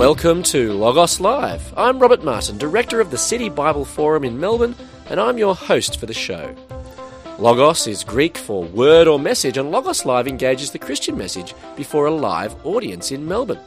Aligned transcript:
Welcome 0.00 0.42
to 0.44 0.72
Logos 0.72 1.20
Live. 1.20 1.74
I'm 1.76 1.98
Robert 1.98 2.24
Martin, 2.24 2.56
Director 2.56 3.02
of 3.02 3.10
the 3.10 3.18
City 3.18 3.50
Bible 3.50 3.84
Forum 3.84 4.24
in 4.24 4.40
Melbourne, 4.40 4.74
and 5.10 5.20
I'm 5.20 5.36
your 5.36 5.54
host 5.54 6.00
for 6.00 6.06
the 6.06 6.14
show. 6.14 6.56
Logos 7.38 7.86
is 7.86 8.02
Greek 8.02 8.38
for 8.38 8.64
word 8.64 9.06
or 9.06 9.18
message, 9.18 9.58
and 9.58 9.70
Logos 9.70 10.06
Live 10.06 10.26
engages 10.26 10.70
the 10.70 10.78
Christian 10.78 11.18
message 11.18 11.52
before 11.76 12.06
a 12.06 12.10
live 12.10 12.56
audience 12.64 13.12
in 13.12 13.28
Melbourne. 13.28 13.60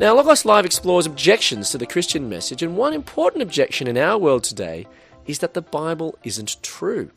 Now, 0.00 0.14
Logos 0.14 0.46
Live 0.46 0.64
explores 0.64 1.04
objections 1.04 1.68
to 1.72 1.78
the 1.78 1.84
Christian 1.84 2.30
message, 2.30 2.62
and 2.62 2.74
one 2.74 2.94
important 2.94 3.42
objection 3.42 3.86
in 3.86 3.98
our 3.98 4.16
world 4.16 4.44
today 4.44 4.86
is 5.26 5.40
that 5.40 5.52
the 5.52 5.60
Bible 5.60 6.18
isn't 6.24 6.56
true. 6.62 7.10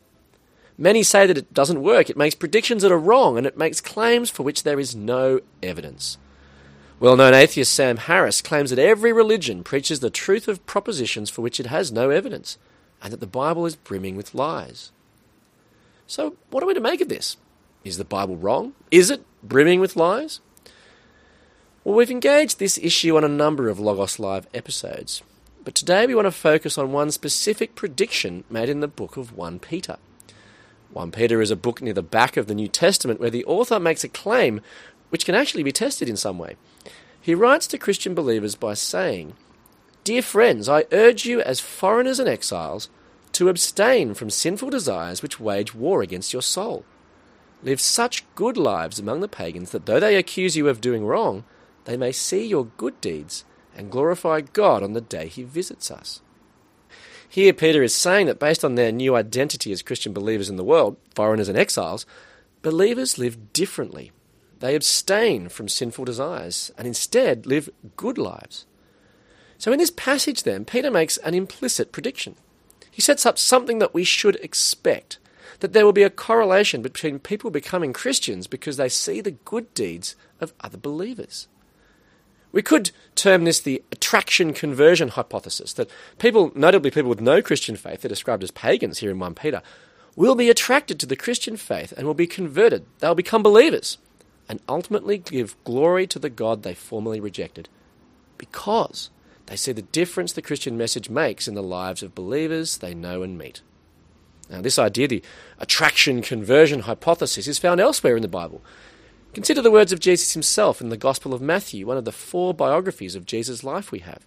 Many 0.76 1.02
say 1.02 1.26
that 1.26 1.38
it 1.38 1.54
doesn't 1.54 1.82
work, 1.82 2.10
it 2.10 2.18
makes 2.18 2.34
predictions 2.34 2.82
that 2.82 2.92
are 2.92 2.98
wrong, 2.98 3.38
and 3.38 3.46
it 3.46 3.56
makes 3.56 3.80
claims 3.80 4.28
for 4.28 4.42
which 4.42 4.64
there 4.64 4.78
is 4.78 4.94
no 4.94 5.40
evidence. 5.62 6.18
Well 7.02 7.16
known 7.16 7.34
atheist 7.34 7.74
Sam 7.74 7.96
Harris 7.96 8.40
claims 8.40 8.70
that 8.70 8.78
every 8.78 9.12
religion 9.12 9.64
preaches 9.64 9.98
the 9.98 10.08
truth 10.08 10.46
of 10.46 10.64
propositions 10.66 11.30
for 11.30 11.42
which 11.42 11.58
it 11.58 11.66
has 11.66 11.90
no 11.90 12.10
evidence, 12.10 12.58
and 13.02 13.12
that 13.12 13.18
the 13.18 13.26
Bible 13.26 13.66
is 13.66 13.74
brimming 13.74 14.14
with 14.14 14.36
lies. 14.36 14.92
So, 16.06 16.36
what 16.50 16.62
are 16.62 16.66
we 16.66 16.74
to 16.74 16.80
make 16.80 17.00
of 17.00 17.08
this? 17.08 17.38
Is 17.82 17.98
the 17.98 18.04
Bible 18.04 18.36
wrong? 18.36 18.74
Is 18.92 19.10
it 19.10 19.24
brimming 19.42 19.80
with 19.80 19.96
lies? 19.96 20.38
Well, 21.82 21.96
we've 21.96 22.08
engaged 22.08 22.60
this 22.60 22.78
issue 22.78 23.16
on 23.16 23.24
a 23.24 23.28
number 23.28 23.68
of 23.68 23.80
Logos 23.80 24.20
Live 24.20 24.46
episodes, 24.54 25.24
but 25.64 25.74
today 25.74 26.06
we 26.06 26.14
want 26.14 26.26
to 26.26 26.30
focus 26.30 26.78
on 26.78 26.92
one 26.92 27.10
specific 27.10 27.74
prediction 27.74 28.44
made 28.48 28.68
in 28.68 28.78
the 28.78 28.86
book 28.86 29.16
of 29.16 29.36
1 29.36 29.58
Peter. 29.58 29.96
1 30.92 31.10
Peter 31.10 31.40
is 31.40 31.50
a 31.50 31.56
book 31.56 31.80
near 31.80 31.94
the 31.94 32.02
back 32.02 32.36
of 32.36 32.46
the 32.46 32.54
New 32.54 32.68
Testament 32.68 33.18
where 33.18 33.30
the 33.30 33.44
author 33.46 33.80
makes 33.80 34.04
a 34.04 34.08
claim 34.08 34.60
which 35.12 35.26
can 35.26 35.34
actually 35.34 35.62
be 35.62 35.72
tested 35.72 36.08
in 36.08 36.16
some 36.16 36.38
way. 36.38 36.56
He 37.20 37.34
writes 37.34 37.66
to 37.66 37.76
Christian 37.76 38.14
believers 38.14 38.54
by 38.54 38.72
saying, 38.72 39.34
Dear 40.04 40.22
friends, 40.22 40.70
I 40.70 40.86
urge 40.90 41.26
you 41.26 41.42
as 41.42 41.60
foreigners 41.60 42.18
and 42.18 42.26
exiles 42.26 42.88
to 43.32 43.50
abstain 43.50 44.14
from 44.14 44.30
sinful 44.30 44.70
desires 44.70 45.20
which 45.20 45.38
wage 45.38 45.74
war 45.74 46.00
against 46.00 46.32
your 46.32 46.40
soul. 46.40 46.86
Live 47.62 47.78
such 47.78 48.24
good 48.34 48.56
lives 48.56 48.98
among 48.98 49.20
the 49.20 49.28
pagans 49.28 49.70
that 49.72 49.84
though 49.84 50.00
they 50.00 50.16
accuse 50.16 50.56
you 50.56 50.66
of 50.66 50.80
doing 50.80 51.04
wrong, 51.04 51.44
they 51.84 51.98
may 51.98 52.10
see 52.10 52.46
your 52.46 52.64
good 52.78 52.98
deeds 53.02 53.44
and 53.76 53.90
glorify 53.90 54.40
God 54.40 54.82
on 54.82 54.94
the 54.94 55.02
day 55.02 55.28
he 55.28 55.42
visits 55.42 55.90
us. 55.90 56.22
Here, 57.28 57.52
Peter 57.52 57.82
is 57.82 57.94
saying 57.94 58.28
that 58.28 58.38
based 58.38 58.64
on 58.64 58.76
their 58.76 58.90
new 58.90 59.14
identity 59.14 59.72
as 59.72 59.82
Christian 59.82 60.14
believers 60.14 60.48
in 60.48 60.56
the 60.56 60.64
world, 60.64 60.96
foreigners 61.14 61.50
and 61.50 61.58
exiles, 61.58 62.06
believers 62.62 63.18
live 63.18 63.52
differently 63.52 64.10
they 64.62 64.76
abstain 64.76 65.48
from 65.48 65.68
sinful 65.68 66.04
desires 66.04 66.70
and 66.78 66.86
instead 66.86 67.46
live 67.46 67.68
good 67.96 68.16
lives. 68.16 68.64
So, 69.58 69.72
in 69.72 69.78
this 69.78 69.90
passage, 69.90 70.44
then, 70.44 70.64
Peter 70.64 70.90
makes 70.90 71.16
an 71.18 71.34
implicit 71.34 71.90
prediction. 71.90 72.36
He 72.88 73.02
sets 73.02 73.26
up 73.26 73.38
something 73.38 73.80
that 73.80 73.92
we 73.92 74.04
should 74.04 74.36
expect 74.36 75.18
that 75.58 75.72
there 75.72 75.84
will 75.84 75.92
be 75.92 76.04
a 76.04 76.10
correlation 76.10 76.80
between 76.80 77.18
people 77.18 77.50
becoming 77.50 77.92
Christians 77.92 78.46
because 78.46 78.76
they 78.76 78.88
see 78.88 79.20
the 79.20 79.32
good 79.32 79.72
deeds 79.74 80.14
of 80.40 80.52
other 80.60 80.78
believers. 80.78 81.48
We 82.52 82.62
could 82.62 82.92
term 83.16 83.44
this 83.44 83.60
the 83.60 83.82
attraction 83.90 84.52
conversion 84.52 85.08
hypothesis 85.08 85.72
that 85.72 85.90
people, 86.18 86.52
notably 86.54 86.92
people 86.92 87.08
with 87.10 87.20
no 87.20 87.42
Christian 87.42 87.74
faith, 87.76 88.02
they're 88.02 88.08
described 88.08 88.44
as 88.44 88.52
pagans 88.52 88.98
here 88.98 89.10
in 89.10 89.18
1 89.18 89.34
Peter, 89.34 89.60
will 90.14 90.34
be 90.36 90.50
attracted 90.50 91.00
to 91.00 91.06
the 91.06 91.16
Christian 91.16 91.56
faith 91.56 91.92
and 91.96 92.06
will 92.06 92.14
be 92.14 92.28
converted. 92.28 92.86
They'll 93.00 93.16
become 93.16 93.42
believers 93.42 93.98
and 94.52 94.60
ultimately 94.68 95.16
give 95.16 95.56
glory 95.64 96.06
to 96.06 96.18
the 96.18 96.28
God 96.28 96.62
they 96.62 96.74
formerly 96.74 97.20
rejected 97.20 97.70
because 98.36 99.08
they 99.46 99.56
see 99.56 99.72
the 99.72 99.80
difference 99.80 100.30
the 100.34 100.42
Christian 100.42 100.76
message 100.76 101.08
makes 101.08 101.48
in 101.48 101.54
the 101.54 101.62
lives 101.62 102.02
of 102.02 102.14
believers 102.14 102.76
they 102.76 102.92
know 102.92 103.22
and 103.22 103.38
meet. 103.38 103.62
Now, 104.50 104.60
this 104.60 104.78
idea, 104.78 105.08
the 105.08 105.22
attraction 105.58 106.20
conversion 106.20 106.80
hypothesis, 106.80 107.48
is 107.48 107.58
found 107.58 107.80
elsewhere 107.80 108.14
in 108.14 108.20
the 108.20 108.28
Bible. 108.28 108.60
Consider 109.32 109.62
the 109.62 109.70
words 109.70 109.90
of 109.90 110.00
Jesus 110.00 110.34
himself 110.34 110.82
in 110.82 110.90
the 110.90 110.98
Gospel 110.98 111.32
of 111.32 111.40
Matthew, 111.40 111.86
one 111.86 111.96
of 111.96 112.04
the 112.04 112.12
four 112.12 112.52
biographies 112.52 113.14
of 113.14 113.24
Jesus' 113.24 113.64
life 113.64 113.90
we 113.90 114.00
have. 114.00 114.26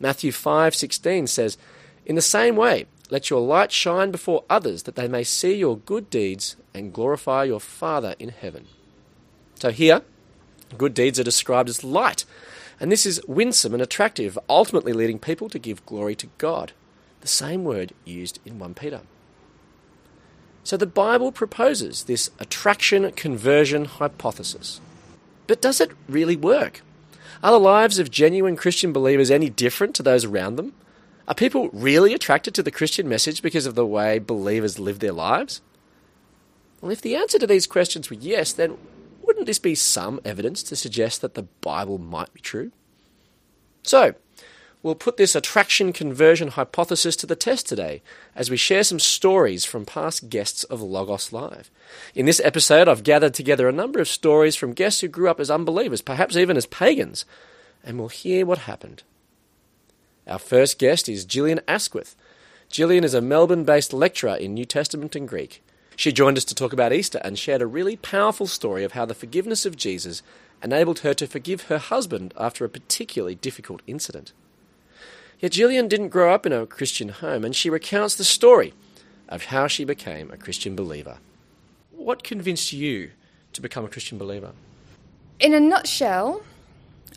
Matthew 0.00 0.32
5:16 0.32 1.26
says, 1.26 1.58
"In 2.06 2.14
the 2.14 2.22
same 2.22 2.56
way, 2.56 2.86
let 3.10 3.28
your 3.28 3.42
light 3.42 3.70
shine 3.70 4.10
before 4.10 4.44
others 4.48 4.84
that 4.84 4.94
they 4.94 5.08
may 5.08 5.24
see 5.24 5.54
your 5.54 5.76
good 5.76 6.08
deeds 6.08 6.56
and 6.72 6.94
glorify 6.94 7.44
your 7.44 7.60
Father 7.60 8.14
in 8.18 8.30
heaven." 8.30 8.66
So 9.62 9.70
here, 9.70 10.02
good 10.76 10.92
deeds 10.92 11.20
are 11.20 11.22
described 11.22 11.68
as 11.68 11.84
light, 11.84 12.24
and 12.80 12.90
this 12.90 13.06
is 13.06 13.22
winsome 13.28 13.74
and 13.74 13.80
attractive, 13.80 14.36
ultimately 14.48 14.92
leading 14.92 15.20
people 15.20 15.48
to 15.48 15.56
give 15.60 15.86
glory 15.86 16.16
to 16.16 16.26
God. 16.38 16.72
The 17.20 17.28
same 17.28 17.62
word 17.62 17.92
used 18.04 18.40
in 18.44 18.58
1 18.58 18.74
Peter. 18.74 19.02
So 20.64 20.76
the 20.76 20.84
Bible 20.84 21.30
proposes 21.30 22.02
this 22.02 22.28
attraction 22.40 23.08
conversion 23.12 23.84
hypothesis. 23.84 24.80
But 25.46 25.62
does 25.62 25.80
it 25.80 25.92
really 26.08 26.34
work? 26.34 26.82
Are 27.40 27.52
the 27.52 27.60
lives 27.60 28.00
of 28.00 28.10
genuine 28.10 28.56
Christian 28.56 28.92
believers 28.92 29.30
any 29.30 29.48
different 29.48 29.94
to 29.94 30.02
those 30.02 30.24
around 30.24 30.56
them? 30.56 30.72
Are 31.28 31.36
people 31.36 31.70
really 31.72 32.14
attracted 32.14 32.52
to 32.54 32.64
the 32.64 32.72
Christian 32.72 33.08
message 33.08 33.42
because 33.42 33.66
of 33.66 33.76
the 33.76 33.86
way 33.86 34.18
believers 34.18 34.80
live 34.80 34.98
their 34.98 35.12
lives? 35.12 35.60
Well, 36.80 36.90
if 36.90 37.00
the 37.00 37.14
answer 37.14 37.38
to 37.38 37.46
these 37.46 37.68
questions 37.68 38.10
were 38.10 38.16
yes, 38.16 38.52
then 38.52 38.76
wouldn't 39.32 39.46
this 39.46 39.58
be 39.58 39.74
some 39.74 40.20
evidence 40.26 40.62
to 40.62 40.76
suggest 40.76 41.22
that 41.22 41.32
the 41.32 41.44
Bible 41.62 41.96
might 41.96 42.34
be 42.34 42.40
true? 42.42 42.70
So, 43.82 44.14
we'll 44.82 44.94
put 44.94 45.16
this 45.16 45.34
attraction 45.34 45.94
conversion 45.94 46.48
hypothesis 46.48 47.16
to 47.16 47.26
the 47.26 47.34
test 47.34 47.66
today 47.66 48.02
as 48.36 48.50
we 48.50 48.58
share 48.58 48.84
some 48.84 48.98
stories 48.98 49.64
from 49.64 49.86
past 49.86 50.28
guests 50.28 50.64
of 50.64 50.82
Logos 50.82 51.32
Live. 51.32 51.70
In 52.14 52.26
this 52.26 52.42
episode, 52.44 52.88
I've 52.88 53.04
gathered 53.04 53.32
together 53.32 53.70
a 53.70 53.72
number 53.72 54.00
of 54.00 54.08
stories 54.08 54.54
from 54.54 54.74
guests 54.74 55.00
who 55.00 55.08
grew 55.08 55.30
up 55.30 55.40
as 55.40 55.50
unbelievers, 55.50 56.02
perhaps 56.02 56.36
even 56.36 56.58
as 56.58 56.66
pagans, 56.66 57.24
and 57.82 57.98
we'll 57.98 58.08
hear 58.08 58.44
what 58.44 58.58
happened. 58.58 59.02
Our 60.26 60.38
first 60.38 60.78
guest 60.78 61.08
is 61.08 61.24
Gillian 61.24 61.62
Asquith. 61.66 62.14
Gillian 62.68 63.02
is 63.02 63.14
a 63.14 63.22
Melbourne 63.22 63.64
based 63.64 63.94
lecturer 63.94 64.36
in 64.36 64.52
New 64.52 64.66
Testament 64.66 65.16
and 65.16 65.26
Greek. 65.26 65.62
She 65.96 66.12
joined 66.12 66.36
us 66.36 66.44
to 66.46 66.54
talk 66.54 66.72
about 66.72 66.92
Easter 66.92 67.20
and 67.24 67.38
shared 67.38 67.62
a 67.62 67.66
really 67.66 67.96
powerful 67.96 68.46
story 68.46 68.84
of 68.84 68.92
how 68.92 69.04
the 69.04 69.14
forgiveness 69.14 69.66
of 69.66 69.76
Jesus 69.76 70.22
enabled 70.62 71.00
her 71.00 71.14
to 71.14 71.26
forgive 71.26 71.62
her 71.62 71.78
husband 71.78 72.32
after 72.38 72.64
a 72.64 72.68
particularly 72.68 73.34
difficult 73.34 73.82
incident. 73.86 74.32
Yet 75.40 75.52
Gillian 75.52 75.88
didn't 75.88 76.10
grow 76.10 76.32
up 76.32 76.46
in 76.46 76.52
a 76.52 76.66
Christian 76.66 77.08
home, 77.08 77.44
and 77.44 77.54
she 77.54 77.68
recounts 77.68 78.14
the 78.14 78.24
story 78.24 78.74
of 79.28 79.46
how 79.46 79.66
she 79.66 79.84
became 79.84 80.30
a 80.30 80.36
Christian 80.36 80.76
believer. 80.76 81.18
What 81.90 82.22
convinced 82.22 82.72
you 82.72 83.10
to 83.52 83.60
become 83.60 83.84
a 83.84 83.88
Christian 83.88 84.18
believer? 84.18 84.52
In 85.40 85.52
a 85.52 85.60
nutshell, 85.60 86.42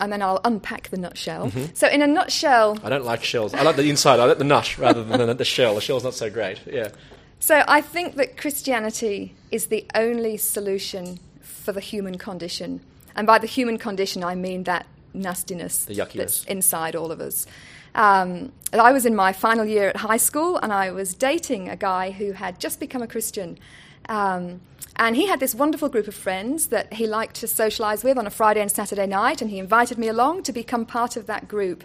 and 0.00 0.12
then 0.12 0.22
I'll 0.22 0.40
unpack 0.44 0.88
the 0.88 0.96
nutshell. 0.96 1.50
Mm-hmm. 1.50 1.74
So, 1.74 1.86
in 1.88 2.02
a 2.02 2.06
nutshell, 2.06 2.78
I 2.82 2.88
don't 2.88 3.04
like 3.04 3.22
shells. 3.22 3.54
I 3.54 3.62
like 3.62 3.76
the 3.76 3.88
inside. 3.88 4.18
I 4.18 4.24
like 4.24 4.38
the 4.38 4.44
nut 4.44 4.76
rather 4.76 5.04
than 5.04 5.36
the 5.36 5.44
shell. 5.44 5.76
The 5.76 5.80
shell's 5.80 6.04
not 6.04 6.14
so 6.14 6.28
great. 6.28 6.60
Yeah. 6.66 6.88
So 7.38 7.64
I 7.68 7.80
think 7.80 8.16
that 8.16 8.36
Christianity 8.36 9.34
is 9.50 9.66
the 9.66 9.86
only 9.94 10.36
solution 10.36 11.20
for 11.40 11.72
the 11.72 11.80
human 11.80 12.18
condition. 12.18 12.80
And 13.14 13.26
by 13.26 13.38
the 13.38 13.46
human 13.46 13.78
condition, 13.78 14.24
I 14.24 14.34
mean 14.34 14.64
that 14.64 14.86
nastiness 15.14 15.86
that's 16.18 16.44
inside 16.44 16.94
all 16.94 17.10
of 17.10 17.20
us. 17.20 17.46
Um, 17.94 18.52
I 18.72 18.92
was 18.92 19.06
in 19.06 19.16
my 19.16 19.32
final 19.32 19.64
year 19.64 19.88
at 19.88 19.96
high 19.96 20.18
school 20.18 20.58
and 20.58 20.72
I 20.72 20.90
was 20.90 21.14
dating 21.14 21.68
a 21.68 21.76
guy 21.76 22.10
who 22.10 22.32
had 22.32 22.60
just 22.60 22.78
become 22.78 23.00
a 23.00 23.06
Christian. 23.06 23.58
Um, 24.08 24.60
and 24.96 25.16
he 25.16 25.26
had 25.26 25.40
this 25.40 25.54
wonderful 25.54 25.88
group 25.88 26.08
of 26.08 26.14
friends 26.14 26.68
that 26.68 26.92
he 26.94 27.06
liked 27.06 27.36
to 27.36 27.46
socialize 27.46 28.04
with 28.04 28.18
on 28.18 28.26
a 28.26 28.30
Friday 28.30 28.60
and 28.60 28.70
Saturday 28.70 29.06
night, 29.06 29.42
and 29.42 29.50
he 29.50 29.58
invited 29.58 29.98
me 29.98 30.08
along 30.08 30.42
to 30.44 30.52
become 30.52 30.86
part 30.86 31.16
of 31.16 31.26
that 31.26 31.48
group. 31.48 31.84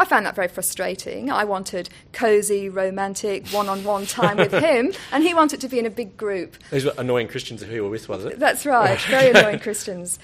I 0.00 0.06
found 0.06 0.24
that 0.24 0.34
very 0.34 0.48
frustrating. 0.48 1.30
I 1.30 1.44
wanted 1.44 1.90
cozy, 2.14 2.70
romantic, 2.70 3.46
one 3.48 3.68
on 3.68 3.84
one 3.84 4.06
time 4.06 4.38
with 4.38 4.52
him, 4.68 4.94
and 5.12 5.22
he 5.22 5.34
wanted 5.34 5.60
to 5.60 5.68
be 5.68 5.78
in 5.78 5.84
a 5.84 5.90
big 5.90 6.16
group. 6.16 6.56
These 6.70 6.86
were 6.86 6.94
annoying 6.96 7.28
Christians 7.28 7.62
who 7.62 7.70
you 7.70 7.84
were 7.84 7.90
with, 7.90 8.08
was 8.08 8.24
it? 8.24 8.38
That's 8.38 8.64
right, 8.64 8.98
oh, 8.98 9.10
very 9.10 9.28
annoying 9.28 9.58
Christians. 9.58 10.18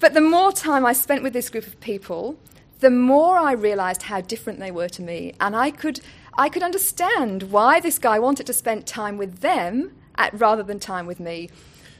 But 0.00 0.14
the 0.14 0.20
more 0.20 0.50
time 0.50 0.84
I 0.84 0.92
spent 0.92 1.22
with 1.22 1.32
this 1.32 1.48
group 1.48 1.68
of 1.68 1.78
people, 1.78 2.40
the 2.80 2.90
more 2.90 3.38
I 3.38 3.52
realized 3.52 4.02
how 4.02 4.20
different 4.20 4.58
they 4.58 4.72
were 4.72 4.88
to 4.88 5.02
me. 5.02 5.34
And 5.38 5.54
I 5.54 5.70
could, 5.70 6.00
I 6.36 6.48
could 6.48 6.64
understand 6.64 7.44
why 7.44 7.78
this 7.78 8.00
guy 8.00 8.18
wanted 8.18 8.46
to 8.48 8.52
spend 8.52 8.84
time 8.84 9.16
with 9.16 9.42
them 9.42 9.92
at, 10.16 10.36
rather 10.40 10.64
than 10.64 10.80
time 10.80 11.06
with 11.06 11.20
me. 11.20 11.50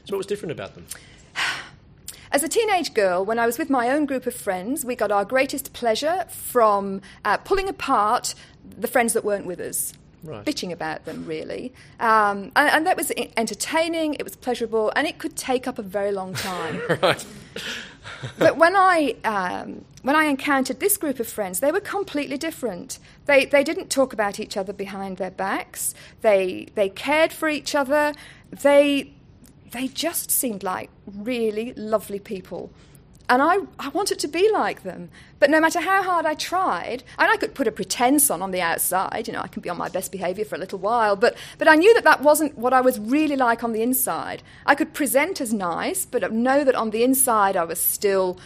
So, 0.03 0.15
what 0.15 0.17
was 0.17 0.27
different 0.27 0.51
about 0.51 0.73
them? 0.75 0.85
As 2.31 2.43
a 2.43 2.47
teenage 2.47 2.93
girl, 2.93 3.25
when 3.25 3.39
I 3.39 3.45
was 3.45 3.57
with 3.57 3.69
my 3.69 3.89
own 3.89 4.05
group 4.05 4.25
of 4.25 4.33
friends, 4.33 4.85
we 4.85 4.95
got 4.95 5.11
our 5.11 5.25
greatest 5.25 5.73
pleasure 5.73 6.25
from 6.29 7.01
uh, 7.25 7.37
pulling 7.37 7.67
apart 7.67 8.35
the 8.77 8.87
friends 8.87 9.11
that 9.13 9.25
weren't 9.25 9.45
with 9.45 9.59
us. 9.59 9.93
Right. 10.23 10.45
Bitching 10.45 10.71
about 10.71 11.05
them, 11.05 11.25
really. 11.25 11.73
Um, 11.99 12.51
and, 12.55 12.69
and, 12.69 12.87
that 12.87 12.95
was 12.95 13.11
entertaining, 13.35 14.13
it 14.13 14.23
was 14.23 14.35
pleasurable, 14.35 14.93
and 14.95 15.07
it 15.07 15.17
could 15.17 15.35
take 15.35 15.67
up 15.67 15.79
a 15.79 15.81
very 15.81 16.11
long 16.11 16.35
time. 16.35 16.79
right. 17.01 17.25
but 18.37 18.55
when 18.55 18.75
I 18.75 19.15
um, 19.23 19.83
when 20.03 20.15
I 20.15 20.25
encountered 20.25 20.79
this 20.79 20.95
group 20.95 21.19
of 21.19 21.27
friends, 21.27 21.59
they 21.59 21.71
were 21.71 21.79
completely 21.79 22.37
different. 22.37 22.99
They 23.25 23.45
they 23.45 23.63
didn't 23.63 23.89
talk 23.89 24.13
about 24.13 24.39
each 24.39 24.55
other 24.55 24.73
behind 24.73 25.17
their 25.17 25.31
backs. 25.31 25.95
They 26.21 26.67
they 26.75 26.89
cared 26.89 27.33
for 27.33 27.49
each 27.49 27.73
other. 27.73 28.13
They 28.51 29.11
they 29.71 29.87
just 29.87 30.31
seemed 30.31 30.63
like 30.63 30.89
really 31.05 31.73
lovely 31.73 32.19
people. 32.19 32.71
And 33.29 33.41
I, 33.41 33.59
I 33.79 33.87
wanted 33.89 34.19
to 34.19 34.27
be 34.27 34.51
like 34.51 34.83
them. 34.83 35.09
But 35.39 35.49
no 35.49 35.61
matter 35.61 35.79
how 35.79 36.03
hard 36.03 36.25
I 36.25 36.33
tried, 36.33 37.03
and 37.17 37.31
I 37.31 37.37
could 37.37 37.55
put 37.55 37.67
a 37.67 37.71
pretense 37.71 38.29
on 38.29 38.41
on 38.41 38.51
the 38.51 38.59
outside, 38.59 39.25
you 39.27 39.33
know, 39.33 39.39
I 39.39 39.47
can 39.47 39.61
be 39.61 39.69
on 39.69 39.77
my 39.77 39.87
best 39.87 40.11
behaviour 40.11 40.43
for 40.43 40.55
a 40.55 40.59
little 40.59 40.79
while, 40.79 41.15
but, 41.15 41.37
but 41.57 41.69
I 41.69 41.75
knew 41.75 41.93
that 41.93 42.03
that 42.03 42.21
wasn't 42.21 42.57
what 42.57 42.73
I 42.73 42.81
was 42.81 42.99
really 42.99 43.37
like 43.37 43.63
on 43.63 43.71
the 43.71 43.81
inside. 43.81 44.43
I 44.65 44.75
could 44.75 44.93
present 44.93 45.39
as 45.39 45.53
nice, 45.53 46.05
but 46.05 46.29
know 46.33 46.65
that 46.65 46.75
on 46.75 46.89
the 46.89 47.03
inside 47.03 47.55
I 47.55 47.63
was 47.63 47.79
still 47.79 48.37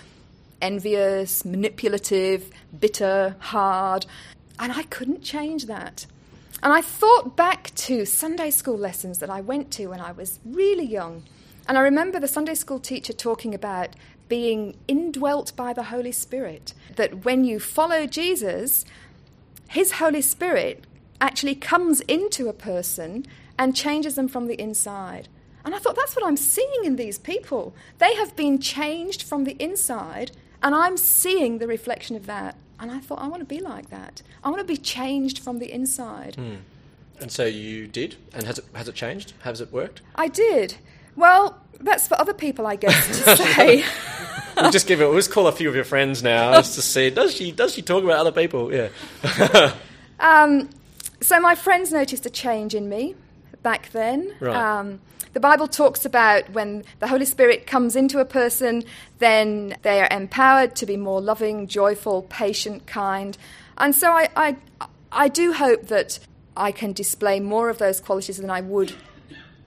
envious, 0.61 1.43
manipulative, 1.43 2.51
bitter, 2.79 3.35
hard. 3.39 4.05
And 4.59 4.71
I 4.71 4.83
couldn't 4.83 5.23
change 5.23 5.65
that. 5.65 6.05
And 6.65 6.73
I 6.73 6.81
thought 6.81 7.37
back 7.37 7.69
to 7.75 8.07
Sunday 8.07 8.49
school 8.49 8.75
lessons 8.75 9.19
that 9.19 9.29
I 9.29 9.39
went 9.39 9.69
to 9.73 9.85
when 9.85 10.01
I 10.01 10.11
was 10.11 10.39
really 10.43 10.83
young. 10.83 11.21
And 11.67 11.77
I 11.77 11.81
remember 11.81 12.19
the 12.19 12.27
Sunday 12.27 12.55
school 12.55 12.79
teacher 12.79 13.13
talking 13.13 13.53
about 13.53 13.89
being 14.29 14.75
indwelt 14.87 15.55
by 15.55 15.73
the 15.73 15.83
Holy 15.83 16.11
Spirit. 16.11 16.73
That 16.95 17.23
when 17.23 17.43
you 17.43 17.59
follow 17.59 18.07
Jesus, 18.07 18.83
His 19.69 19.91
Holy 19.91 20.23
Spirit 20.23 20.85
actually 21.21 21.53
comes 21.53 22.01
into 22.01 22.49
a 22.49 22.53
person 22.53 23.27
and 23.59 23.75
changes 23.75 24.15
them 24.15 24.27
from 24.27 24.47
the 24.47 24.59
inside. 24.59 25.27
And 25.63 25.75
I 25.75 25.77
thought, 25.77 25.95
that's 25.95 26.15
what 26.15 26.25
I'm 26.25 26.35
seeing 26.35 26.83
in 26.83 26.95
these 26.95 27.19
people. 27.19 27.75
They 27.99 28.15
have 28.15 28.35
been 28.35 28.57
changed 28.57 29.21
from 29.21 29.43
the 29.43 29.55
inside, 29.59 30.31
and 30.63 30.73
I'm 30.73 30.97
seeing 30.97 31.59
the 31.59 31.67
reflection 31.67 32.15
of 32.15 32.25
that. 32.25 32.55
And 32.79 32.91
I 32.91 32.99
thought, 32.99 33.19
I 33.19 33.27
want 33.27 33.41
to 33.41 33.45
be 33.45 33.59
like 33.59 33.89
that. 33.89 34.21
I 34.43 34.49
want 34.49 34.59
to 34.59 34.65
be 34.65 34.77
changed 34.77 35.39
from 35.39 35.59
the 35.59 35.71
inside. 35.71 36.35
Mm. 36.37 36.57
And 37.21 37.31
so 37.31 37.45
you 37.45 37.87
did? 37.87 38.15
And 38.33 38.45
has 38.45 38.59
it, 38.59 38.65
has 38.73 38.87
it 38.87 38.95
changed? 38.95 39.33
Has 39.39 39.61
it 39.61 39.71
worked? 39.71 40.01
I 40.15 40.27
did. 40.27 40.75
Well, 41.15 41.57
that's 41.79 42.07
for 42.07 42.19
other 42.19 42.33
people, 42.33 42.67
I 42.67 42.75
guess, 42.75 43.07
to 43.07 43.37
say. 43.37 43.85
we'll 44.57 44.71
just 44.71 44.87
give 44.87 45.01
it. 45.01 45.05
We'll 45.05 45.15
just 45.15 45.31
call 45.31 45.47
a 45.47 45.51
few 45.51 45.69
of 45.69 45.75
your 45.75 45.83
friends 45.83 46.23
now 46.23 46.53
just 46.53 46.75
to 46.75 46.81
see. 46.81 47.09
Does 47.09 47.33
she? 47.33 47.51
Does 47.51 47.73
she 47.73 47.81
talk 47.81 48.03
about 48.03 48.19
other 48.19 48.31
people? 48.31 48.73
Yeah. 48.73 48.89
um, 50.19 50.69
so 51.21 51.39
my 51.39 51.55
friends 51.55 51.91
noticed 51.91 52.25
a 52.25 52.29
change 52.29 52.75
in 52.75 52.89
me 52.89 53.15
back 53.63 53.89
then. 53.91 54.33
Right. 54.39 54.55
Um, 54.55 54.99
the 55.35 55.41
Bible 55.41 55.67
talks 55.67 56.05
about 56.05 56.49
when 56.51 56.85
the 56.99 57.07
Holy 57.09 57.25
Spirit 57.25 57.67
comes 57.67 57.97
into 57.97 58.19
a 58.19 58.25
person, 58.25 58.85
then 59.19 59.75
they 59.81 59.99
are 59.99 60.07
empowered 60.09 60.77
to 60.77 60.85
be 60.85 60.95
more 60.95 61.19
loving, 61.19 61.67
joyful, 61.67 62.21
patient, 62.21 62.87
kind. 62.87 63.37
And 63.77 63.93
so 63.93 64.13
I, 64.13 64.29
I, 64.37 64.55
I 65.11 65.27
do 65.27 65.51
hope 65.51 65.87
that 65.87 66.19
I 66.55 66.71
can 66.71 66.93
display 66.93 67.41
more 67.41 67.69
of 67.69 67.79
those 67.79 67.99
qualities 67.99 68.37
than 68.37 68.49
I 68.49 68.61
would 68.61 68.95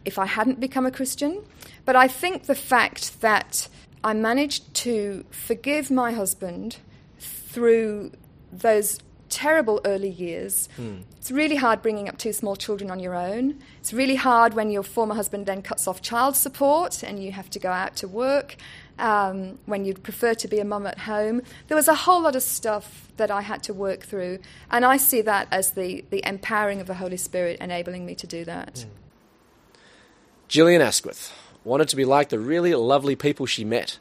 if 0.07 0.19
I 0.19 0.25
hadn't 0.25 0.59
become 0.59 0.87
a 0.87 0.91
Christian. 0.91 1.45
But 1.85 1.97
I 1.97 2.09
think 2.09 2.45
the 2.45 2.55
fact 2.55 3.21
that 3.21 3.69
I 4.03 4.15
managed 4.15 4.73
to 4.87 5.27
forgive 5.31 5.91
my 5.91 6.13
husband 6.13 6.79
through 7.19 8.13
those 8.51 9.01
terrible 9.29 9.81
early 9.85 10.09
years. 10.09 10.69
Mm. 10.79 11.03
It's 11.19 11.31
really 11.31 11.57
hard 11.57 11.83
bringing 11.83 12.09
up 12.09 12.19
two 12.19 12.33
small 12.33 12.57
children 12.57 12.91
on 12.91 13.01
your 13.01 13.15
own. 13.15 13.61
It's 13.81 13.93
really 13.93 14.17
hard 14.17 14.55
when 14.55 14.71
your 14.71 14.83
former 14.83 15.15
husband 15.15 15.47
then 15.47 15.63
cuts 15.63 15.87
off 15.87 16.03
child 16.03 16.37
support 16.37 17.03
and 17.03 17.23
you 17.23 17.33
have 17.33 17.51
to 17.51 17.59
go 17.59 17.71
out 17.71 17.97
to 17.97 18.09
work. 18.09 18.57
Um, 18.99 19.61
when 19.67 19.85
you'd 19.85 20.03
prefer 20.03 20.35
to 20.35 20.49
be 20.49 20.59
a 20.59 20.65
mum 20.65 20.85
at 20.85 20.99
home. 20.99 21.43
There 21.69 21.77
was 21.77 21.87
a 21.87 21.95
whole 21.95 22.21
lot 22.21 22.35
of 22.35 22.43
stuff 22.43 23.07
that 23.17 23.31
I 23.31 23.43
had 23.43 23.63
to 23.63 23.73
work 23.73 24.03
through, 24.03 24.41
and 24.73 24.85
I 24.85 24.97
see 24.97 25.21
that 25.21 25.47
as 25.53 25.75
the, 25.75 26.05
the 26.11 26.21
empowering 26.27 26.81
of 26.81 26.89
the 26.89 26.95
Holy 26.95 27.17
Spirit 27.17 27.61
enabling 27.61 28.05
me 28.05 28.17
to 28.17 28.27
do 28.27 28.45
that. 28.47 28.75
Mm. 28.75 29.79
Gillian 30.49 30.83
Asquith 30.83 31.33
wanted 31.63 31.89
to 31.91 31.95
be 31.95 32.05
like 32.05 32.31
the 32.31 32.41
really 32.41 32.75
lovely 32.75 33.15
people 33.15 33.47
she 33.47 33.65
met. 33.65 34.01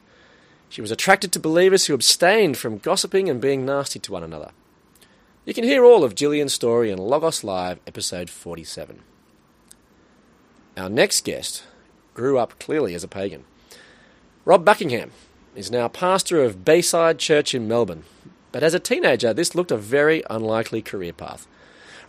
She 0.68 0.80
was 0.80 0.90
attracted 0.90 1.32
to 1.32 1.38
believers 1.38 1.86
who 1.86 1.94
abstained 1.94 2.56
from 2.56 2.78
gossiping 2.78 3.28
and 3.28 3.40
being 3.40 3.64
nasty 3.64 3.98
to 4.00 4.12
one 4.12 4.22
another. 4.22 4.50
You 5.48 5.54
can 5.54 5.64
hear 5.64 5.82
all 5.82 6.04
of 6.04 6.14
Gillian's 6.14 6.52
story 6.52 6.90
in 6.90 6.98
Logos 6.98 7.42
Live, 7.42 7.80
episode 7.86 8.28
47. 8.28 9.00
Our 10.76 10.90
next 10.90 11.24
guest 11.24 11.64
grew 12.12 12.36
up 12.36 12.58
clearly 12.58 12.92
as 12.92 13.02
a 13.02 13.08
pagan. 13.08 13.44
Rob 14.44 14.62
Buckingham 14.62 15.10
is 15.56 15.70
now 15.70 15.88
pastor 15.88 16.44
of 16.44 16.66
Bayside 16.66 17.18
Church 17.18 17.54
in 17.54 17.66
Melbourne, 17.66 18.04
but 18.52 18.62
as 18.62 18.74
a 18.74 18.78
teenager, 18.78 19.32
this 19.32 19.54
looked 19.54 19.70
a 19.70 19.78
very 19.78 20.22
unlikely 20.28 20.82
career 20.82 21.14
path. 21.14 21.46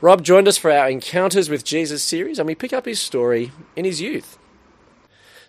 Rob 0.02 0.22
joined 0.22 0.50
us 0.50 0.58
for 0.58 0.70
our 0.70 0.90
Encounters 0.90 1.50
with 1.50 1.64
Jesus 1.64 2.04
series, 2.04 2.40
and 2.40 2.46
we 2.46 2.56
pick 2.56 2.74
up 2.74 2.86
his 2.86 3.00
story 3.00 3.54
in 3.74 3.86
his 3.86 4.02
youth. 4.02 4.38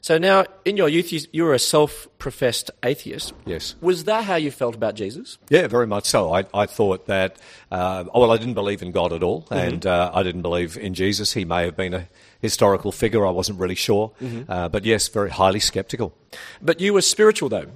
So 0.03 0.17
now, 0.17 0.47
in 0.65 0.77
your 0.77 0.89
youth, 0.89 1.13
you, 1.13 1.21
you 1.31 1.45
were 1.45 1.53
a 1.53 1.59
self-professed 1.59 2.71
atheist. 2.83 3.35
Yes. 3.45 3.75
Was 3.81 4.05
that 4.05 4.25
how 4.25 4.37
you 4.37 4.51
felt 4.51 4.75
about 4.75 4.95
Jesus? 4.95 5.37
Yeah, 5.51 5.67
very 5.67 5.87
much 5.87 6.07
so. 6.07 6.33
I, 6.33 6.47
I 6.55 6.67
thought 6.67 7.07
that, 7.07 7.37
uh, 7.71 8.05
well, 8.15 8.31
I 8.31 8.39
didn't 8.39 8.55
believe 8.55 8.81
in 8.83 8.93
God 8.93 9.13
at 9.13 9.23
all, 9.23 9.43
mm-hmm. 9.43 9.55
and 9.55 9.87
uh, 9.87 10.11
I 10.15 10.23
didn't 10.23 10.43
believe 10.43 10.79
in 10.79 10.95
Jesus. 10.95 11.35
He 11.35 11.45
may 11.45 11.65
have 11.65 11.77
been 11.77 11.93
a 11.93 12.09
historical 12.41 12.93
figure. 12.93 13.27
I 13.27 13.31
wasn't 13.31 13.59
really 13.59 13.75
sure. 13.75 14.13
Mm-hmm. 14.21 14.51
Uh, 14.51 14.69
but 14.69 14.85
yes, 14.85 15.09
very 15.09 15.31
highly 15.31 15.61
skeptical. 15.61 16.15
But 16.63 16.81
you 16.81 16.95
were 16.95 17.03
spiritual, 17.03 17.49
though. 17.49 17.67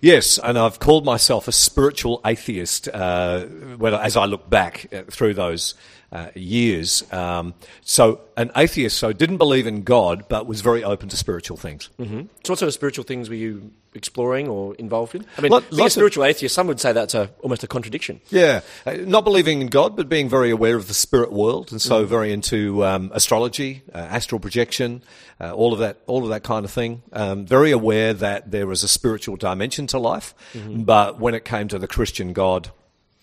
Yes, 0.00 0.38
and 0.38 0.58
I've 0.58 0.78
called 0.78 1.04
myself 1.04 1.48
a 1.48 1.52
spiritual 1.52 2.20
atheist 2.24 2.88
uh, 2.88 3.46
as 3.82 4.16
I 4.16 4.26
look 4.26 4.50
back 4.50 4.86
uh, 4.92 5.02
through 5.10 5.34
those 5.34 5.74
uh, 6.12 6.28
years. 6.34 7.10
Um, 7.12 7.54
so 7.80 8.20
an 8.36 8.50
atheist, 8.56 8.98
so 8.98 9.12
didn't 9.12 9.38
believe 9.38 9.66
in 9.66 9.82
God, 9.82 10.28
but 10.28 10.46
was 10.46 10.60
very 10.60 10.84
open 10.84 11.08
to 11.08 11.16
spiritual 11.16 11.56
things. 11.56 11.88
Mm-hmm. 11.98 12.22
So 12.44 12.52
what 12.52 12.58
sort 12.58 12.62
of 12.62 12.74
spiritual 12.74 13.04
things 13.04 13.28
were 13.28 13.34
you 13.34 13.72
exploring 13.94 14.48
or 14.48 14.74
involved 14.76 15.14
in? 15.14 15.24
I 15.36 15.40
mean, 15.40 15.52
Lot, 15.52 15.70
being 15.70 15.86
a 15.86 15.90
spiritual 15.90 16.24
of, 16.24 16.30
atheist, 16.30 16.54
some 16.54 16.66
would 16.66 16.80
say 16.80 16.92
that's 16.92 17.14
a, 17.14 17.30
almost 17.40 17.62
a 17.62 17.66
contradiction. 17.66 18.20
Yeah, 18.30 18.60
uh, 18.86 18.92
not 19.00 19.24
believing 19.24 19.60
in 19.60 19.68
God, 19.68 19.96
but 19.96 20.08
being 20.08 20.28
very 20.28 20.50
aware 20.50 20.76
of 20.76 20.88
the 20.88 20.94
spirit 20.94 21.32
world, 21.32 21.72
and 21.72 21.80
so 21.80 22.04
mm. 22.04 22.08
very 22.08 22.32
into 22.32 22.84
um, 22.84 23.10
astrology, 23.14 23.82
uh, 23.94 23.98
astral 23.98 24.40
projection, 24.40 25.02
uh, 25.40 25.52
all 25.52 25.72
of 25.72 25.78
that, 25.80 25.98
all 26.06 26.22
of 26.22 26.30
that 26.30 26.42
kind 26.42 26.64
of 26.64 26.70
thing. 26.70 27.02
Um, 27.12 27.46
very 27.46 27.70
aware 27.70 28.14
that 28.14 28.50
there 28.50 28.70
is 28.72 28.82
a 28.82 28.88
spiritual 28.88 29.36
dimension 29.36 29.86
to 29.88 29.98
life, 29.98 30.34
mm-hmm. 30.52 30.82
but 30.82 31.18
when 31.20 31.34
it 31.34 31.44
came 31.44 31.68
to 31.68 31.78
the 31.78 31.88
Christian 31.88 32.32
God, 32.32 32.70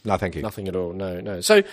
no, 0.04 0.18
thank 0.18 0.36
you. 0.36 0.42
Nothing 0.42 0.68
at 0.68 0.76
all. 0.76 0.94
No, 0.94 1.20
no. 1.20 1.42
So 1.42 1.64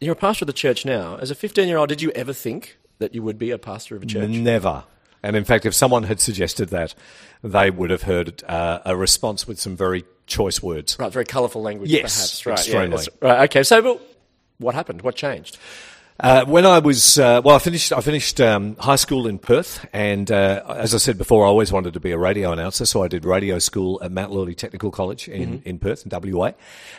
you're 0.00 0.12
a 0.12 0.16
pastor 0.16 0.44
of 0.44 0.46
the 0.46 0.52
church 0.52 0.84
now. 0.84 1.16
As 1.16 1.30
a 1.30 1.34
15 1.34 1.68
year 1.68 1.78
old, 1.78 1.88
did 1.88 2.02
you 2.02 2.10
ever 2.12 2.32
think 2.32 2.78
that 2.98 3.14
you 3.14 3.22
would 3.22 3.38
be 3.38 3.50
a 3.50 3.58
pastor 3.58 3.96
of 3.96 4.02
a 4.02 4.06
church? 4.06 4.28
Never. 4.28 4.84
And 5.26 5.34
in 5.34 5.44
fact, 5.44 5.66
if 5.66 5.74
someone 5.74 6.04
had 6.04 6.20
suggested 6.20 6.68
that, 6.68 6.94
they 7.42 7.68
would 7.68 7.90
have 7.90 8.02
heard 8.02 8.44
uh, 8.44 8.78
a 8.84 8.96
response 8.96 9.44
with 9.48 9.58
some 9.58 9.76
very 9.76 10.04
choice 10.28 10.62
words. 10.62 10.96
Right, 11.00 11.12
very 11.12 11.24
colourful 11.24 11.62
language, 11.62 11.90
yes, 11.90 12.42
perhaps. 12.42 12.46
Right, 12.46 12.58
extremely. 12.58 13.02
Yeah, 13.22 13.28
right, 13.28 13.50
okay. 13.50 13.64
So, 13.64 14.00
what 14.58 14.76
happened? 14.76 15.02
What 15.02 15.16
changed? 15.16 15.58
Uh, 16.18 16.46
when 16.46 16.64
I 16.64 16.78
was 16.78 17.18
uh, 17.18 17.42
well, 17.44 17.56
I 17.56 17.58
finished. 17.58 17.92
I 17.92 18.00
finished 18.00 18.40
um, 18.40 18.74
high 18.76 18.96
school 18.96 19.26
in 19.26 19.38
Perth, 19.38 19.86
and 19.92 20.30
uh, 20.30 20.62
as 20.68 20.94
I 20.94 20.98
said 20.98 21.18
before, 21.18 21.44
I 21.44 21.48
always 21.48 21.70
wanted 21.70 21.92
to 21.92 22.00
be 22.00 22.10
a 22.10 22.16
radio 22.16 22.52
announcer. 22.52 22.86
So 22.86 23.02
I 23.02 23.08
did 23.08 23.26
radio 23.26 23.58
school 23.58 24.00
at 24.02 24.10
Mount 24.10 24.32
Lawley 24.32 24.54
Technical 24.54 24.90
College 24.90 25.28
in, 25.28 25.58
mm-hmm. 25.58 25.68
in 25.68 25.78
Perth, 25.78 26.06
in 26.06 26.32
WA. 26.32 26.52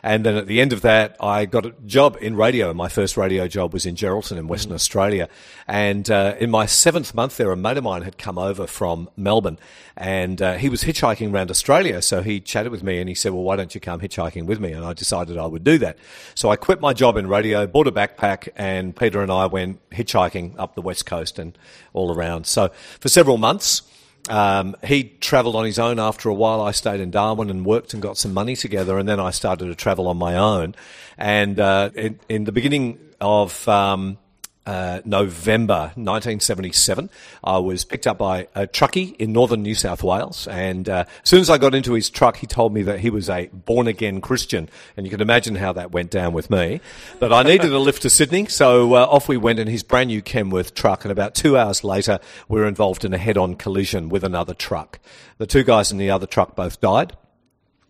And 0.04 0.24
then 0.24 0.36
at 0.36 0.46
the 0.46 0.62
end 0.62 0.72
of 0.72 0.82
that, 0.82 1.16
I 1.20 1.46
got 1.46 1.66
a 1.66 1.74
job 1.88 2.16
in 2.22 2.36
radio. 2.36 2.72
My 2.76 2.90
first 2.90 3.18
radio 3.18 3.48
job 3.48 3.74
was 3.74 3.88
in 3.88 3.96
Geraldton 3.96 4.38
in 4.38 4.48
Western 4.48 4.70
mm-hmm. 4.70 4.76
Australia. 4.76 5.30
And 5.68 6.10
uh, 6.12 6.36
in 6.40 6.52
my 6.52 6.68
seventh 6.68 7.16
month 7.16 7.38
there, 7.38 7.52
a 7.52 7.58
mate 7.58 7.78
of 7.78 7.84
mine 7.84 8.04
had 8.04 8.20
come 8.20 8.38
over 8.38 8.68
from 8.68 9.10
Melbourne, 9.18 9.58
and 9.98 10.42
uh, 10.42 10.54
he 10.54 10.70
was 10.70 10.84
hitchhiking 10.84 11.34
around 11.34 11.50
Australia. 11.50 12.02
So 12.04 12.22
he 12.22 12.40
chatted 12.40 12.72
with 12.72 12.84
me, 12.84 13.00
and 13.00 13.10
he 13.10 13.16
said, 13.16 13.34
"Well, 13.34 13.44
why 13.44 13.56
don't 13.56 13.74
you 13.74 13.82
come 13.82 14.00
hitchhiking 14.00 14.46
with 14.46 14.60
me?" 14.60 14.72
And 14.72 14.86
I 14.86 14.94
decided 14.94 15.38
I 15.38 15.48
would 15.48 15.64
do 15.64 15.78
that. 15.80 15.98
So 16.36 16.50
I 16.50 16.56
quit 16.56 16.80
my 16.80 16.94
job 16.94 17.18
in 17.18 17.28
radio, 17.28 17.66
bought 17.66 17.88
a 17.88 17.92
backpack, 17.92 18.48
and 18.56 18.96
Peter 19.08 19.22
and 19.22 19.32
I 19.32 19.46
went 19.46 19.80
hitchhiking 19.90 20.60
up 20.60 20.76
the 20.76 20.82
west 20.82 21.06
coast 21.06 21.40
and 21.40 21.58
all 21.94 22.14
around. 22.14 22.46
So 22.46 22.72
for 23.00 23.08
several 23.08 23.38
months. 23.38 23.84
Um, 24.30 24.76
he 24.84 25.06
travelled 25.06 25.56
on 25.56 25.64
his 25.64 25.80
own 25.80 26.00
after 26.00 26.28
a 26.28 26.34
while. 26.34 26.60
I 26.60 26.72
stayed 26.72 27.00
in 27.00 27.12
Darwin 27.12 27.50
and 27.50 27.66
worked 27.66 27.94
and 27.94 28.04
got 28.04 28.18
some 28.18 28.34
money 28.34 28.58
together, 28.58 28.98
and 28.98 29.08
then 29.08 29.22
I 29.22 29.30
started 29.30 29.68
to 29.68 29.76
travel 29.76 30.10
on 30.10 30.18
my 30.18 30.36
own. 30.36 30.76
And 31.18 31.58
uh, 31.58 31.92
in, 31.96 32.20
in, 32.28 32.44
the 32.44 32.52
beginning 32.52 33.00
of 33.22 33.66
um, 33.70 34.18
uh, 34.68 35.02
November 35.06 35.94
1977. 35.96 37.10
I 37.42 37.58
was 37.58 37.86
picked 37.86 38.06
up 38.06 38.18
by 38.18 38.48
a 38.54 38.68
truckie 38.68 39.16
in 39.16 39.32
northern 39.32 39.64
New 39.64 39.74
South 39.74 40.04
Wales, 40.04 40.46
and 40.48 40.88
uh, 40.90 41.06
as 41.24 41.30
soon 41.30 41.40
as 41.40 41.50
I 41.50 41.58
got 41.58 41.74
into 41.74 41.94
his 41.94 42.10
truck, 42.10 42.38
he 42.38 42.46
told 42.46 42.74
me 42.74 42.84
that 42.84 43.00
he 43.00 43.10
was 43.10 43.30
a 43.30 43.48
born 43.48 43.88
again 43.88 44.20
Christian, 44.20 44.70
and 44.98 45.06
you 45.06 45.10
can 45.10 45.22
imagine 45.22 45.56
how 45.56 45.72
that 45.74 45.92
went 45.92 46.12
down 46.12 46.34
with 46.34 46.50
me. 46.50 46.82
But 47.20 47.32
I 47.32 47.44
needed 47.44 47.72
a 47.72 47.80
lift 47.80 48.02
to 48.02 48.10
Sydney, 48.10 48.48
so 48.48 48.94
uh, 48.94 49.06
off 49.06 49.30
we 49.30 49.38
went 49.38 49.60
in 49.60 49.68
his 49.68 49.84
brand 49.84 50.10
new 50.10 50.22
Kenworth 50.22 50.74
truck, 50.74 51.06
and 51.06 51.12
about 51.14 51.34
two 51.34 51.58
hours 51.58 51.86
later, 51.86 52.20
we 52.50 52.60
were 52.60 52.68
involved 52.68 53.06
in 53.06 53.14
a 53.14 53.18
head 53.18 53.38
on 53.38 53.56
collision 53.56 54.10
with 54.10 54.26
another 54.26 54.54
truck. 54.54 55.00
The 55.38 55.48
two 55.48 55.64
guys 55.64 55.94
in 55.94 55.98
the 55.98 56.12
other 56.12 56.28
truck 56.28 56.56
both 56.58 56.82
died. 56.82 57.16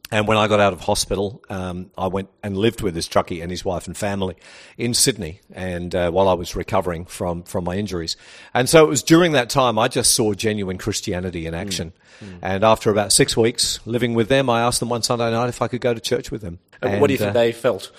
And 0.10 0.28
when 0.28 0.38
I 0.38 0.48
got 0.48 0.60
out 0.62 0.72
of 0.72 0.82
hospital, 0.82 1.44
um, 1.50 1.92
I 1.98 2.08
went 2.08 2.30
and 2.42 2.56
lived 2.58 2.82
with 2.82 2.94
this 2.94 3.10
truckie 3.10 3.42
and 3.42 3.52
his 3.52 3.66
wife 3.66 3.88
and 3.88 3.98
family 3.98 4.36
in 4.78 4.94
Sydney, 4.94 5.42
and 5.54 5.94
uh, 5.94 6.12
while 6.12 6.30
I 6.30 6.34
was 6.34 6.56
recovering 6.56 7.06
from 7.06 7.44
from 7.44 7.66
my 7.66 7.76
injuries, 7.76 8.16
and 8.54 8.70
so 8.70 8.86
it 8.86 8.90
was 8.90 9.04
during 9.04 9.34
that 9.34 9.50
time 9.50 9.78
I 9.78 9.90
just 9.90 10.14
saw 10.14 10.34
genuine 10.34 10.78
Christianity 10.78 11.46
in 11.46 11.54
action. 11.54 11.92
Mm. 11.92 12.08
Mm. 12.20 12.40
And 12.42 12.64
after 12.64 12.90
about 12.90 13.12
six 13.12 13.36
weeks 13.36 13.80
living 13.86 14.14
with 14.14 14.30
them, 14.30 14.50
I 14.50 14.62
asked 14.62 14.80
them 14.80 14.90
one 14.90 15.04
Sunday 15.04 15.30
night 15.30 15.50
if 15.50 15.62
I 15.62 15.68
could 15.68 15.82
go 15.82 15.94
to 15.94 16.00
church 16.00 16.32
with 16.32 16.42
them. 16.42 16.60
And, 16.82 17.02
what 17.02 17.08
do 17.08 17.14
you 17.14 17.18
think 17.18 17.32
uh, 17.32 17.34
they 17.34 17.52
felt? 17.52 17.92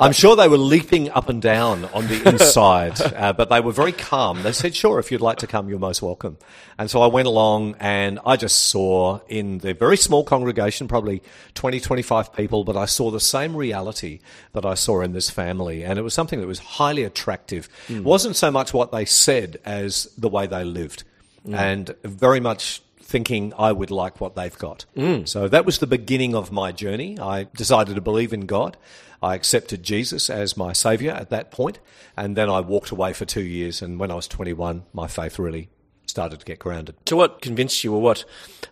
I'm 0.00 0.12
sure 0.12 0.36
they 0.36 0.48
were 0.48 0.58
leaping 0.58 1.10
up 1.10 1.28
and 1.28 1.40
down 1.42 1.84
on 1.86 2.06
the 2.06 2.28
inside, 2.28 3.00
uh, 3.16 3.32
but 3.32 3.50
they 3.50 3.60
were 3.60 3.72
very 3.72 3.92
calm. 3.92 4.42
They 4.42 4.52
said, 4.52 4.74
sure, 4.74 4.98
if 4.98 5.12
you'd 5.12 5.20
like 5.20 5.38
to 5.38 5.46
come, 5.46 5.68
you're 5.68 5.78
most 5.78 6.02
welcome. 6.02 6.38
And 6.78 6.90
so 6.90 7.02
I 7.02 7.06
went 7.06 7.28
along 7.28 7.76
and 7.78 8.18
I 8.24 8.36
just 8.36 8.66
saw 8.66 9.20
in 9.28 9.58
the 9.58 9.74
very 9.74 9.96
small 9.96 10.24
congregation, 10.24 10.88
probably 10.88 11.22
20, 11.54 11.80
25 11.80 12.32
people, 12.32 12.64
but 12.64 12.76
I 12.76 12.86
saw 12.86 13.10
the 13.10 13.20
same 13.20 13.54
reality 13.54 14.20
that 14.52 14.64
I 14.64 14.74
saw 14.74 15.02
in 15.02 15.12
this 15.12 15.28
family. 15.30 15.84
And 15.84 15.98
it 15.98 16.02
was 16.02 16.14
something 16.14 16.40
that 16.40 16.46
was 16.46 16.58
highly 16.58 17.04
attractive. 17.04 17.68
Mm. 17.88 17.98
It 17.98 18.04
wasn't 18.04 18.36
so 18.36 18.50
much 18.50 18.72
what 18.72 18.92
they 18.92 19.04
said 19.04 19.58
as 19.64 20.04
the 20.16 20.28
way 20.28 20.46
they 20.46 20.64
lived. 20.64 21.04
Mm. 21.46 21.54
And 21.54 21.94
very 22.04 22.40
much 22.40 22.82
thinking 23.10 23.52
I 23.58 23.72
would 23.72 23.90
like 23.90 24.20
what 24.20 24.36
they've 24.36 24.56
got. 24.56 24.84
Mm. 24.96 25.26
So 25.26 25.48
that 25.48 25.66
was 25.66 25.78
the 25.78 25.86
beginning 25.86 26.34
of 26.34 26.52
my 26.52 26.70
journey. 26.70 27.18
I 27.18 27.48
decided 27.56 27.96
to 27.96 28.00
believe 28.00 28.32
in 28.32 28.46
God. 28.46 28.76
I 29.22 29.34
accepted 29.34 29.82
Jesus 29.82 30.30
as 30.30 30.56
my 30.56 30.72
saviour 30.72 31.14
at 31.14 31.30
that 31.30 31.50
point, 31.50 31.78
and 32.16 32.36
then 32.36 32.48
I 32.48 32.60
walked 32.60 32.90
away 32.90 33.12
for 33.12 33.24
two 33.24 33.42
years. 33.42 33.82
And 33.82 33.98
when 33.98 34.10
I 34.10 34.14
was 34.14 34.26
21, 34.28 34.84
my 34.92 35.06
faith 35.06 35.38
really 35.38 35.68
started 36.10 36.40
to 36.40 36.44
get 36.44 36.58
grounded. 36.58 36.96
So, 37.06 37.16
what 37.16 37.40
convinced 37.40 37.82
you, 37.82 37.94
or 37.94 38.02
what 38.02 38.24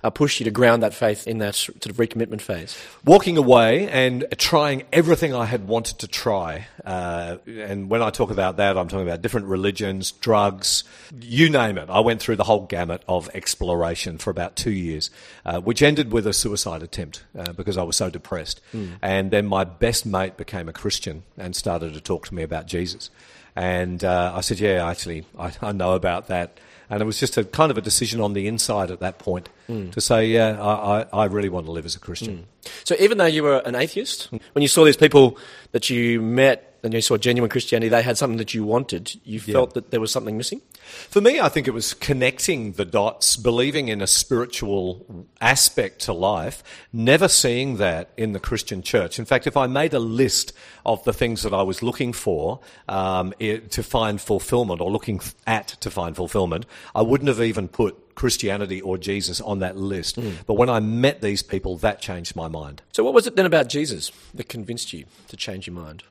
uh, 0.05 0.11
pushed 0.11 0.41
you 0.41 0.45
to 0.45 0.51
ground 0.51 0.83
that 0.83 0.93
faith 0.93 1.27
in 1.27 1.39
that 1.39 1.55
sort 1.55 1.87
of 1.87 1.97
recommitment 1.97 2.41
phase? 2.41 2.77
Walking 3.05 3.39
away 3.39 3.89
and 3.89 4.27
trying 4.37 4.83
everything 4.93 5.33
I 5.33 5.47
had 5.47 5.67
wanted 5.67 5.99
to 6.01 6.09
try. 6.09 6.67
Uh, 6.85 7.39
and 7.47 7.89
when 7.89 8.03
I 8.03 8.11
talk 8.11 8.31
about 8.31 8.57
that, 8.59 8.77
I'm 8.77 8.89
talking 8.89 9.07
about 9.07 9.23
different 9.23 9.47
religions, 9.47 10.13
drugs, 10.13 10.85
you 11.21 11.49
name 11.49 11.79
it. 11.79 11.89
I 11.89 12.01
went 12.01 12.21
through 12.21 12.37
the 12.37 12.45
whole 12.45 12.67
gamut 12.67 13.03
of 13.09 13.31
exploration 13.35 14.19
for 14.19 14.31
about 14.31 14.57
two 14.57 14.73
years, 14.73 15.11
uh, 15.45 15.61
which 15.61 15.83
ended 15.83 16.13
with 16.13 16.27
a 16.27 16.33
suicide 16.33 16.83
attempt 16.83 17.25
uh, 17.39 17.53
because 17.53 17.79
I 17.79 17.83
was 17.83 17.97
so 17.97 18.11
depressed. 18.11 18.61
Mm. 18.75 18.99
And 19.01 19.31
then 19.31 19.47
my 19.47 19.65
best 19.65 20.05
mate 20.05 20.37
became 20.37 20.69
a 20.69 20.73
Christian 20.73 21.23
and 21.37 21.55
started 21.55 21.95
to 21.95 22.01
talk 22.01 22.27
to 22.27 22.35
me 22.35 22.43
about 22.43 22.67
Jesus. 22.67 23.11
And 23.59 24.05
uh, 24.05 24.33
I 24.37 24.41
said, 24.41 24.61
Yeah, 24.61 24.89
actually, 24.89 25.25
I, 25.39 25.53
I 25.61 25.73
know 25.73 25.95
about 25.95 26.29
that. 26.29 26.61
And 26.91 27.03
it 27.03 27.05
was 27.05 27.21
just 27.21 27.37
a 27.37 27.45
kind 27.45 27.71
of 27.71 27.79
a 27.79 27.81
decision 27.81 28.21
on 28.21 28.33
the 28.33 28.47
inside 28.47 28.91
at 28.91 29.01
that 29.01 29.19
point 29.19 29.49
mm. 29.69 29.93
to 29.93 30.01
say, 30.01 30.27
yeah, 30.27 30.61
I, 30.61 31.07
I, 31.13 31.25
really 31.27 31.51
want 31.51 31.67
to 31.67 31.73
live 31.73 31.85
as 31.85 31.95
a 31.95 32.01
Christian. 32.01 32.47
Mm. 32.65 32.71
So 32.85 32.97
even 32.99 33.19
though 33.19 33.27
you 33.27 33.43
were 33.43 33.59
an 33.59 33.75
atheist, 33.75 34.31
when 34.31 34.63
you 34.63 34.69
saw 34.69 34.85
these 34.85 34.97
people 34.97 35.39
that 35.73 35.91
you 35.91 36.23
met 36.23 36.79
and 36.83 36.95
you 36.95 37.03
saw 37.03 37.19
genuine 37.19 37.51
Christianity, 37.51 37.91
they 37.91 38.03
had 38.03 38.17
something 38.17 38.39
that 38.39 38.55
you 38.55 38.65
wanted, 38.65 39.21
you 39.25 39.39
felt 39.39 39.75
that 39.75 39.91
there 39.91 40.01
was 40.01 40.11
something 40.11 40.39
missing? 40.39 40.63
For 40.89 41.21
me, 41.21 41.41
I 41.41 41.49
think 41.49 41.69
it 41.69 41.73
was 41.73 41.95
connecting 41.95 42.73
the 42.73 42.85
dots, 42.85 43.37
believing 43.37 43.89
in 43.89 44.01
a 44.01 44.07
spiritual 44.07 45.27
aspect 45.41 46.01
to 46.03 46.13
life, 46.13 46.63
never 46.93 47.29
seeing 47.29 47.77
that 47.77 48.11
in 48.17 48.33
the 48.33 48.41
Christian 48.41 48.83
church. 48.83 49.19
In 49.19 49.25
fact, 49.25 49.47
if 49.47 49.57
I 49.57 49.67
made 49.67 49.95
a 49.95 49.99
list 49.99 50.53
of 50.85 51.03
the 51.05 51.13
things 51.13 51.43
that 51.43 51.55
I 51.55 51.63
was 51.63 51.83
looking 51.83 52.13
for 52.13 52.61
um, 52.89 53.33
it, 53.39 53.71
to 53.73 53.83
find 53.83 54.21
fulfillment 54.21 54.81
or 54.81 54.91
looking 54.91 55.21
at 55.47 55.69
to 55.69 55.91
find 55.91 56.17
fulfillment, 56.17 56.67
I 56.95 57.03
wouldn't 57.03 57.29
have 57.29 57.41
even 57.41 57.69
put 57.69 58.15
Christianity 58.15 58.81
or 58.81 58.99
Jesus 58.99 59.41
on 59.41 59.61
that 59.61 59.77
list. 59.77 60.17
Mm. 60.17 60.35
But 60.47 60.55
when 60.55 60.69
I 60.69 60.81
met 60.81 61.21
these 61.21 61.43
people, 61.43 61.77
that 61.79 62.01
changed 62.01 62.35
my 62.35 62.49
mind. 62.49 62.83
So, 62.93 63.05
what 63.05 63.15
was 63.15 63.27
it 63.27 63.37
then 63.37 63.47
about 63.47 63.69
Jesus 63.69 64.11
that 64.35 64.49
convinced 64.49 64.93
you 64.93 65.05
to 65.29 65.37
change 65.37 65.67
your 65.67 65.77
mind? 65.77 66.03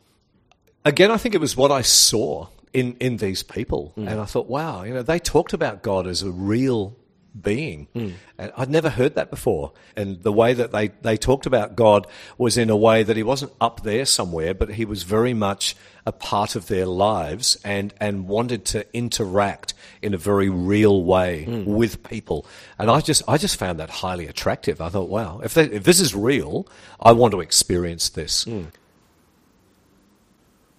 again, 0.87 1.11
I 1.11 1.17
think 1.17 1.35
it 1.35 1.41
was 1.41 1.55
what 1.55 1.71
I 1.71 1.81
saw 1.81 2.47
in, 2.73 2.95
in 2.99 3.17
these 3.17 3.43
people. 3.43 3.93
Mm. 3.97 4.11
And 4.11 4.21
I 4.21 4.25
thought, 4.25 4.47
wow, 4.47 4.83
you 4.83 4.93
know, 4.93 5.03
they 5.03 5.19
talked 5.19 5.53
about 5.53 5.81
God 5.81 6.07
as 6.07 6.21
a 6.21 6.31
real 6.31 6.95
being. 7.39 7.87
Mm. 7.95 8.13
And 8.37 8.51
I'd 8.57 8.69
never 8.69 8.89
heard 8.89 9.15
that 9.15 9.29
before. 9.29 9.71
And 9.95 10.21
the 10.23 10.31
way 10.31 10.53
that 10.53 10.71
they, 10.71 10.89
they 11.01 11.17
talked 11.17 11.45
about 11.45 11.75
God 11.75 12.07
was 12.37 12.57
in 12.57 12.69
a 12.69 12.77
way 12.77 13.03
that 13.03 13.15
he 13.15 13.23
wasn't 13.23 13.51
up 13.61 13.83
there 13.83 14.05
somewhere, 14.05 14.53
but 14.53 14.73
he 14.73 14.85
was 14.85 15.03
very 15.03 15.33
much 15.33 15.75
a 16.05 16.11
part 16.11 16.55
of 16.55 16.67
their 16.67 16.85
lives 16.85 17.57
and, 17.63 17.93
and 17.99 18.27
wanted 18.27 18.65
to 18.65 18.85
interact 18.95 19.73
in 20.01 20.13
a 20.13 20.17
very 20.17 20.49
real 20.49 21.03
way 21.03 21.45
mm. 21.47 21.65
with 21.65 22.03
people. 22.03 22.45
And 22.79 22.89
I 22.89 23.01
just, 23.01 23.21
I 23.27 23.37
just 23.37 23.57
found 23.57 23.79
that 23.79 23.89
highly 23.89 24.27
attractive. 24.27 24.81
I 24.81 24.89
thought, 24.89 25.09
wow, 25.09 25.41
if, 25.43 25.53
they, 25.53 25.65
if 25.65 25.83
this 25.83 25.99
is 25.99 26.15
real, 26.15 26.67
I 26.99 27.11
want 27.11 27.33
to 27.33 27.41
experience 27.41 28.09
this. 28.09 28.45
Mm. 28.45 28.67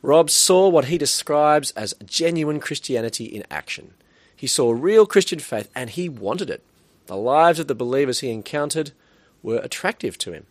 Rob 0.03 0.31
saw 0.31 0.69
what 0.69 0.87
he 0.87 0.99
describes 0.99 1.73
as 1.73 1.95
genuine 2.05 2.61
Christianity 2.61 3.25
in 3.25 3.45
action. 3.51 3.95
He 4.35 4.47
saw 4.47 4.71
real 4.71 5.07
Christian 5.07 5.41
faith 5.41 5.69
and 5.75 5.91
he 5.91 6.09
wanted 6.09 6.51
it. 6.51 6.63
The 7.07 7.17
lives 7.17 7.59
of 7.59 7.67
the 7.67 7.75
believers 7.75 8.21
he 8.21 8.31
encountered 8.31 8.93
were 9.43 9.59
attractive 9.59 10.17
to 10.19 10.33
him. 10.33 10.47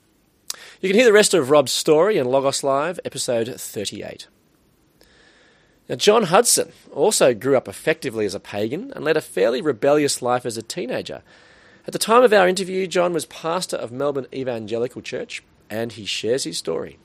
You 0.81 0.89
can 0.89 0.97
hear 0.97 1.05
the 1.05 1.13
rest 1.13 1.33
of 1.33 1.49
Rob's 1.49 1.71
story 1.71 2.17
in 2.17 2.27
Logos 2.27 2.63
Live, 2.63 2.99
episode 3.05 3.47
38. 3.59 4.27
Now, 5.87 5.95
John 5.95 6.23
Hudson 6.23 6.73
also 6.91 7.33
grew 7.33 7.55
up 7.55 7.67
effectively 7.67 8.25
as 8.25 8.35
a 8.35 8.39
pagan 8.39 8.91
and 8.95 9.05
led 9.05 9.15
a 9.15 9.21
fairly 9.21 9.61
rebellious 9.61 10.21
life 10.21 10.45
as 10.45 10.57
a 10.57 10.61
teenager. 10.61 11.21
At 11.85 11.93
the 11.93 11.99
time 11.99 12.23
of 12.23 12.33
our 12.33 12.47
interview, 12.47 12.87
John 12.87 13.13
was 13.13 13.25
pastor 13.25 13.77
of 13.77 13.93
Melbourne 13.93 14.27
Evangelical 14.33 15.01
Church, 15.01 15.41
and 15.69 15.93
he 15.93 16.05
shares 16.05 16.43
his 16.43 16.57
story. 16.57 16.97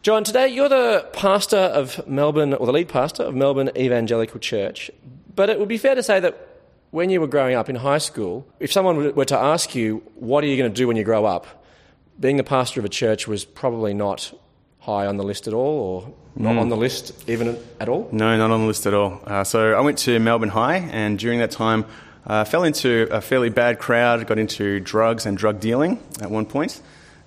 John, 0.00 0.22
today 0.22 0.46
you're 0.46 0.68
the 0.68 1.08
pastor 1.12 1.56
of 1.56 2.06
Melbourne, 2.06 2.54
or 2.54 2.66
the 2.66 2.72
lead 2.72 2.88
pastor 2.88 3.24
of 3.24 3.34
Melbourne 3.34 3.72
Evangelical 3.76 4.38
Church. 4.38 4.92
But 5.34 5.50
it 5.50 5.58
would 5.58 5.68
be 5.68 5.76
fair 5.76 5.96
to 5.96 6.04
say 6.04 6.20
that 6.20 6.60
when 6.92 7.10
you 7.10 7.20
were 7.20 7.26
growing 7.26 7.56
up 7.56 7.68
in 7.68 7.74
high 7.74 7.98
school, 7.98 8.46
if 8.60 8.70
someone 8.70 9.12
were 9.14 9.24
to 9.24 9.36
ask 9.36 9.74
you, 9.74 10.02
what 10.14 10.44
are 10.44 10.46
you 10.46 10.56
going 10.56 10.70
to 10.70 10.74
do 10.74 10.86
when 10.86 10.96
you 10.96 11.02
grow 11.02 11.24
up? 11.24 11.46
Being 12.20 12.36
the 12.36 12.44
pastor 12.44 12.80
of 12.80 12.84
a 12.84 12.88
church 12.88 13.26
was 13.26 13.44
probably 13.44 13.92
not 13.92 14.32
high 14.78 15.06
on 15.06 15.16
the 15.16 15.24
list 15.24 15.48
at 15.48 15.52
all, 15.52 15.80
or 15.80 16.14
not 16.36 16.54
mm. 16.54 16.60
on 16.60 16.68
the 16.68 16.76
list 16.76 17.28
even 17.28 17.58
at 17.80 17.88
all? 17.88 18.08
No, 18.12 18.36
not 18.36 18.52
on 18.52 18.60
the 18.60 18.66
list 18.68 18.86
at 18.86 18.94
all. 18.94 19.20
Uh, 19.26 19.42
so 19.42 19.74
I 19.74 19.80
went 19.80 19.98
to 19.98 20.20
Melbourne 20.20 20.48
High, 20.48 20.76
and 20.76 21.18
during 21.18 21.40
that 21.40 21.50
time, 21.50 21.84
I 22.24 22.40
uh, 22.40 22.44
fell 22.44 22.62
into 22.62 23.08
a 23.10 23.20
fairly 23.20 23.50
bad 23.50 23.80
crowd, 23.80 24.24
got 24.28 24.38
into 24.38 24.78
drugs 24.78 25.26
and 25.26 25.36
drug 25.36 25.58
dealing 25.58 26.00
at 26.22 26.30
one 26.30 26.46
point. 26.46 26.80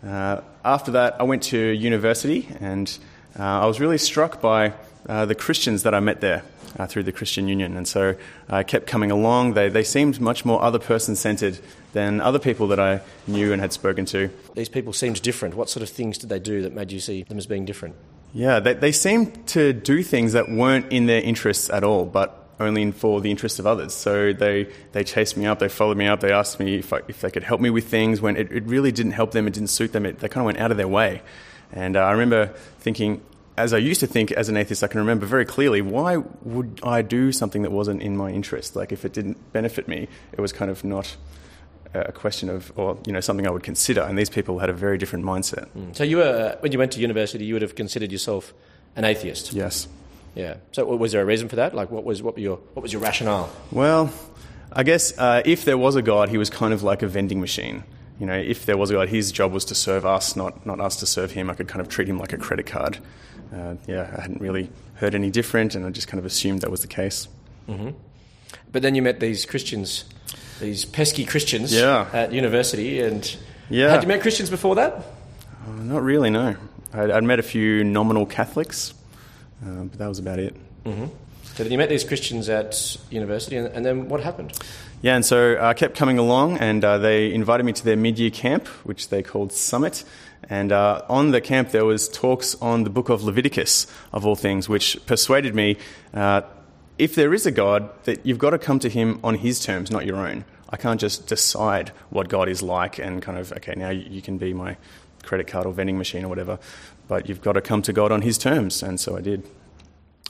Uh, 0.05 0.39
after 0.63 0.91
that, 0.91 1.19
I 1.19 1.23
went 1.23 1.43
to 1.43 1.57
university 1.57 2.47
and 2.59 2.97
uh, 3.37 3.43
I 3.43 3.65
was 3.65 3.79
really 3.79 3.97
struck 3.97 4.41
by 4.41 4.73
uh, 5.07 5.25
the 5.25 5.35
Christians 5.35 5.83
that 5.83 5.93
I 5.93 5.99
met 5.99 6.21
there 6.21 6.43
uh, 6.77 6.87
through 6.87 7.03
the 7.03 7.11
Christian 7.11 7.47
Union. 7.47 7.77
And 7.77 7.87
so 7.87 8.15
I 8.49 8.63
kept 8.63 8.87
coming 8.87 9.11
along. 9.11 9.53
They, 9.53 9.69
they 9.69 9.83
seemed 9.83 10.19
much 10.21 10.45
more 10.45 10.61
other 10.61 10.79
person 10.79 11.15
centered 11.15 11.59
than 11.93 12.21
other 12.21 12.39
people 12.39 12.67
that 12.67 12.79
I 12.79 13.01
knew 13.27 13.51
and 13.51 13.61
had 13.61 13.73
spoken 13.73 14.05
to. 14.07 14.29
These 14.55 14.69
people 14.69 14.93
seemed 14.93 15.21
different. 15.21 15.55
What 15.55 15.69
sort 15.69 15.83
of 15.83 15.89
things 15.89 16.17
did 16.17 16.29
they 16.29 16.39
do 16.39 16.61
that 16.61 16.73
made 16.73 16.91
you 16.91 16.99
see 16.99 17.23
them 17.23 17.37
as 17.37 17.45
being 17.45 17.65
different? 17.65 17.95
Yeah, 18.33 18.59
they, 18.59 18.73
they 18.73 18.91
seemed 18.91 19.47
to 19.47 19.73
do 19.73 20.03
things 20.03 20.33
that 20.33 20.49
weren't 20.49 20.91
in 20.91 21.05
their 21.05 21.21
interests 21.21 21.69
at 21.69 21.83
all, 21.83 22.05
but 22.05 22.40
only 22.59 22.91
for 22.91 23.21
the 23.21 23.31
interests 23.31 23.59
of 23.59 23.65
others. 23.65 23.93
So 23.93 24.33
they, 24.33 24.67
they 24.91 25.03
chased 25.03 25.37
me 25.37 25.45
up, 25.45 25.59
they 25.59 25.69
followed 25.69 25.97
me 25.97 26.07
up, 26.07 26.19
they 26.19 26.31
asked 26.31 26.59
me 26.59 26.75
if, 26.75 26.93
I, 26.93 27.01
if 27.07 27.21
they 27.21 27.31
could 27.31 27.43
help 27.43 27.61
me 27.61 27.69
with 27.69 27.87
things 27.87 28.21
when 28.21 28.37
it, 28.37 28.51
it 28.51 28.63
really 28.65 28.91
didn't 28.91 29.13
help 29.13 29.31
them, 29.31 29.47
it 29.47 29.53
didn't 29.53 29.69
suit 29.69 29.93
them, 29.93 30.05
it, 30.05 30.19
they 30.19 30.29
kind 30.29 30.43
of 30.43 30.45
went 30.45 30.59
out 30.59 30.71
of 30.71 30.77
their 30.77 30.87
way. 30.87 31.21
And 31.71 31.95
uh, 31.95 32.01
I 32.01 32.11
remember 32.11 32.47
thinking, 32.79 33.21
as 33.57 33.73
I 33.73 33.77
used 33.77 33.99
to 33.99 34.07
think 34.07 34.31
as 34.31 34.49
an 34.49 34.57
atheist, 34.57 34.83
I 34.83 34.87
can 34.87 34.99
remember 34.99 35.25
very 35.25 35.45
clearly 35.45 35.81
why 35.81 36.17
would 36.17 36.79
I 36.83 37.01
do 37.01 37.31
something 37.31 37.61
that 37.63 37.71
wasn't 37.71 38.01
in 38.01 38.15
my 38.17 38.31
interest? 38.31 38.75
Like 38.75 38.91
if 38.91 39.05
it 39.05 39.13
didn't 39.13 39.53
benefit 39.53 39.87
me, 39.87 40.07
it 40.31 40.41
was 40.41 40.51
kind 40.51 40.71
of 40.71 40.83
not 40.83 41.15
a 41.93 42.11
question 42.11 42.49
of, 42.49 42.71
or 42.77 42.97
you 43.05 43.11
know, 43.11 43.19
something 43.19 43.45
I 43.45 43.51
would 43.51 43.63
consider. 43.63 44.01
And 44.01 44.17
these 44.17 44.29
people 44.29 44.59
had 44.59 44.69
a 44.69 44.73
very 44.73 44.97
different 44.97 45.25
mindset. 45.25 45.67
Mm. 45.77 45.95
So 45.95 46.03
you 46.03 46.17
were, 46.17 46.57
when 46.61 46.71
you 46.71 46.79
went 46.79 46.93
to 46.93 46.99
university, 46.99 47.45
you 47.45 47.53
would 47.55 47.61
have 47.61 47.75
considered 47.75 48.11
yourself 48.11 48.53
an 48.95 49.03
atheist. 49.03 49.53
Yes. 49.53 49.87
Yeah. 50.35 50.55
So 50.71 50.85
was 50.85 51.11
there 51.11 51.21
a 51.21 51.25
reason 51.25 51.49
for 51.49 51.57
that? 51.57 51.75
Like, 51.75 51.91
what 51.91 52.03
was 52.03 52.23
what 52.23 52.37
your 52.37 52.57
what 52.73 52.83
was 52.83 52.93
your 52.93 53.01
rationale? 53.01 53.51
Well, 53.71 54.11
I 54.71 54.83
guess 54.83 55.17
uh, 55.17 55.41
if 55.45 55.65
there 55.65 55.77
was 55.77 55.95
a 55.95 56.01
God, 56.01 56.29
he 56.29 56.37
was 56.37 56.49
kind 56.49 56.73
of 56.73 56.83
like 56.83 57.01
a 57.01 57.07
vending 57.07 57.41
machine. 57.41 57.83
You 58.19 58.27
know, 58.27 58.37
if 58.37 58.65
there 58.65 58.77
was 58.77 58.91
a 58.91 58.93
God, 58.93 59.09
his 59.09 59.31
job 59.31 59.51
was 59.51 59.65
to 59.65 59.75
serve 59.75 60.05
us, 60.05 60.35
not 60.35 60.65
not 60.65 60.79
us 60.79 60.97
to 60.97 61.05
serve 61.05 61.31
him. 61.31 61.49
I 61.49 61.53
could 61.53 61.67
kind 61.67 61.81
of 61.81 61.89
treat 61.89 62.07
him 62.07 62.17
like 62.17 62.33
a 62.33 62.37
credit 62.37 62.65
card. 62.65 62.99
Uh, 63.53 63.75
yeah, 63.87 64.13
I 64.17 64.21
hadn't 64.21 64.39
really 64.39 64.69
heard 64.95 65.15
any 65.15 65.29
different, 65.29 65.75
and 65.75 65.85
I 65.85 65.89
just 65.89 66.07
kind 66.07 66.19
of 66.19 66.25
assumed 66.25 66.61
that 66.61 66.71
was 66.71 66.81
the 66.81 66.87
case. 66.87 67.27
Mm-hmm. 67.67 67.89
But 68.71 68.81
then 68.81 68.95
you 68.95 69.01
met 69.01 69.19
these 69.19 69.45
Christians, 69.45 70.05
these 70.59 70.85
pesky 70.85 71.25
Christians, 71.25 71.73
yeah. 71.73 72.07
at 72.13 72.31
university, 72.31 73.01
and 73.01 73.35
yeah. 73.69 73.89
had 73.89 74.03
you 74.03 74.07
met 74.07 74.21
Christians 74.21 74.49
before 74.49 74.75
that? 74.75 74.93
Uh, 74.93 75.71
not 75.83 76.03
really, 76.03 76.29
no. 76.29 76.55
I'd, 76.93 77.11
I'd 77.11 77.23
met 77.23 77.39
a 77.39 77.43
few 77.43 77.83
nominal 77.83 78.25
Catholics. 78.25 78.93
Um, 79.63 79.87
but 79.87 79.99
that 79.99 80.07
was 80.07 80.19
about 80.19 80.39
it. 80.39 80.55
Mm-hmm. 80.85 81.05
So 81.53 81.63
then 81.63 81.71
you 81.71 81.77
met 81.77 81.89
these 81.89 82.03
Christians 82.03 82.49
at 82.49 82.97
university, 83.09 83.57
and, 83.57 83.67
and 83.67 83.85
then 83.85 84.07
what 84.09 84.21
happened? 84.21 84.57
Yeah, 85.01 85.15
and 85.15 85.25
so 85.25 85.57
I 85.61 85.73
kept 85.73 85.97
coming 85.97 86.17
along, 86.17 86.57
and 86.57 86.83
uh, 86.83 86.97
they 86.97 87.33
invited 87.33 87.65
me 87.65 87.73
to 87.73 87.83
their 87.83 87.97
mid-year 87.97 88.29
camp, 88.29 88.67
which 88.85 89.09
they 89.09 89.21
called 89.21 89.51
Summit. 89.51 90.03
And 90.49 90.71
uh, 90.71 91.03
on 91.09 91.31
the 91.31 91.41
camp, 91.41 91.71
there 91.71 91.85
was 91.85 92.07
talks 92.09 92.55
on 92.61 92.83
the 92.83 92.89
book 92.89 93.09
of 93.09 93.23
Leviticus, 93.23 93.87
of 94.13 94.25
all 94.25 94.35
things, 94.35 94.69
which 94.69 94.97
persuaded 95.05 95.53
me, 95.53 95.77
uh, 96.13 96.41
if 96.97 97.15
there 97.15 97.33
is 97.33 97.45
a 97.45 97.51
God, 97.51 97.89
that 98.03 98.25
you've 98.25 98.37
got 98.37 98.51
to 98.51 98.59
come 98.59 98.79
to 98.79 98.89
Him 98.89 99.19
on 99.23 99.35
His 99.35 99.59
terms, 99.59 99.91
not 99.91 100.05
your 100.05 100.17
own. 100.17 100.45
I 100.69 100.77
can't 100.77 100.99
just 100.99 101.27
decide 101.27 101.89
what 102.09 102.29
God 102.29 102.47
is 102.47 102.61
like 102.61 102.97
and 102.97 103.21
kind 103.21 103.37
of, 103.37 103.51
okay, 103.53 103.73
now 103.75 103.89
you 103.89 104.21
can 104.21 104.37
be 104.37 104.53
my 104.53 104.77
credit 105.23 105.47
card 105.47 105.65
or 105.65 105.73
vending 105.73 105.97
machine 105.97 106.25
or 106.25 106.29
whatever, 106.29 106.59
but 107.11 107.27
you've 107.27 107.41
got 107.41 107.51
to 107.51 107.61
come 107.61 107.81
to 107.81 107.91
God 107.91 108.09
on 108.09 108.21
His 108.21 108.37
terms, 108.37 108.81
and 108.81 108.97
so 108.97 109.17
I 109.17 109.19
did. 109.21 109.45